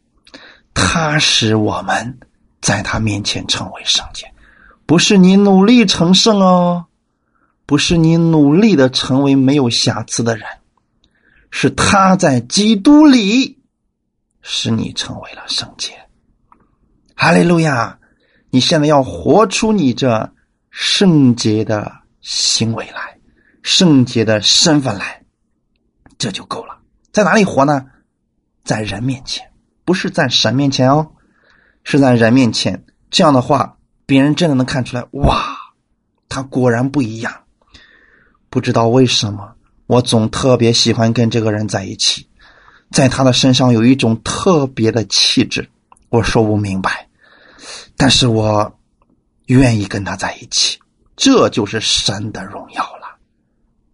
[0.74, 2.20] 他使我们
[2.62, 4.34] 在他面前成为圣洁，
[4.86, 6.86] 不是你努力成圣哦，
[7.66, 10.48] 不是你努力的成为没有瑕疵的人，
[11.52, 13.60] 是他在基督里
[14.42, 15.94] 使你成为了圣洁。
[17.16, 18.00] 哈利路亚！
[18.50, 20.34] 你现在要活出你这
[20.72, 21.90] 圣洁的
[22.20, 23.18] 行为来，
[23.62, 25.24] 圣洁的身份来，
[26.18, 26.81] 这就够了。
[27.12, 27.86] 在哪里活呢？
[28.64, 29.52] 在人面前，
[29.84, 31.12] 不是在神面前哦，
[31.84, 32.86] 是在人面前。
[33.10, 35.58] 这样的话，别人真的能看出来，哇，
[36.30, 37.34] 他果然不一样。
[38.50, 39.56] 不知道为什么，
[39.88, 42.28] 我总特别喜欢跟这个人在一起，
[42.92, 45.70] 在他的身上有一种特别的气质，
[46.10, 47.08] 我说不明白。
[47.98, 48.80] 但是我
[49.48, 50.80] 愿意跟他在一起，
[51.16, 53.18] 这就是神的荣耀了。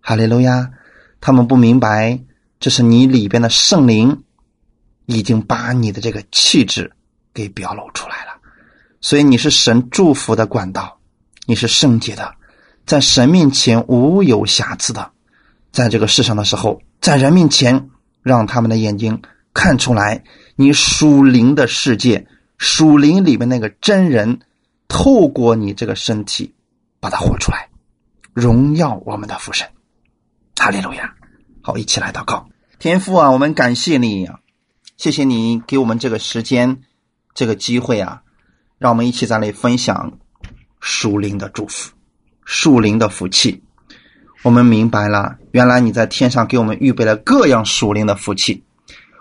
[0.02, 0.72] 哈利路亚！
[1.20, 2.20] 他们不明白，
[2.60, 4.24] 这是你里边的圣灵
[5.06, 6.92] 已经把你的这个气质
[7.34, 8.32] 给表露出来了。
[9.02, 11.00] 所以你是神祝福的管道，
[11.46, 12.34] 你是圣洁的，
[12.86, 15.12] 在神面前无有瑕疵的。
[15.72, 17.90] 在这个世上的时候，在人面前，
[18.24, 19.22] 让他们的眼睛
[19.54, 20.24] 看出来
[20.56, 22.28] 你属灵的世界。
[22.58, 24.40] 属灵里面那个真人，
[24.88, 26.56] 透过你这个身体，
[27.00, 27.70] 把它活出来，
[28.34, 29.68] 荣耀我们的父神，
[30.56, 31.14] 哈利路亚！
[31.68, 32.48] 好，一起来祷告，
[32.80, 34.40] 天父啊，我们感谢你啊，
[34.96, 36.80] 谢谢你给我们这个时间，
[37.34, 38.22] 这个机会啊，
[38.78, 40.18] 让我们一起在那里分享
[40.80, 41.92] 属灵的祝福，
[42.46, 43.66] 属灵的福气。
[44.44, 48.64] 我们明白了，原来你在天上给我们预备了各样属灵的福气。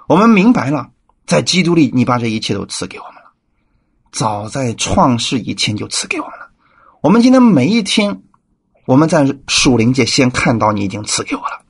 [0.06, 0.90] 我们明白了，
[1.26, 3.32] 在基督里，你把这一切都赐给我们了。
[4.12, 6.50] 早在创世以前就赐给我们了。
[7.02, 8.22] 我们今天每一天，
[8.84, 11.65] 我们在属灵界先看到你已经赐给我了。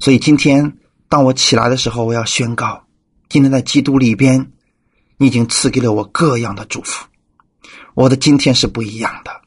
[0.00, 0.78] 所以今天
[1.08, 2.86] 当我起来的时候，我要宣告：
[3.28, 4.52] 今天在基督里边，
[5.16, 7.06] 你已经赐给了我各样的祝福。
[7.94, 9.40] 我的今天是不一样的。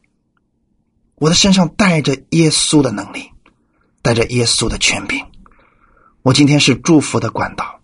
[1.16, 3.30] 我的身上带着耶稣的能力，
[4.02, 5.24] 带着耶稣的权柄。
[6.22, 7.80] 我今天是祝福的管道。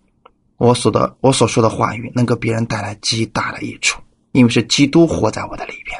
[0.57, 4.01] 我所的我所说的话语，能给别人带来极大的益处。
[4.31, 5.99] 因为是基督活在我的里边，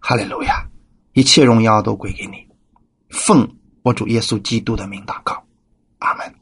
[0.00, 0.68] 哈利路亚，
[1.14, 2.46] 一切荣耀都归给你，
[3.08, 5.42] 奉我主耶稣基督的名祷告。
[6.02, 6.37] Amen.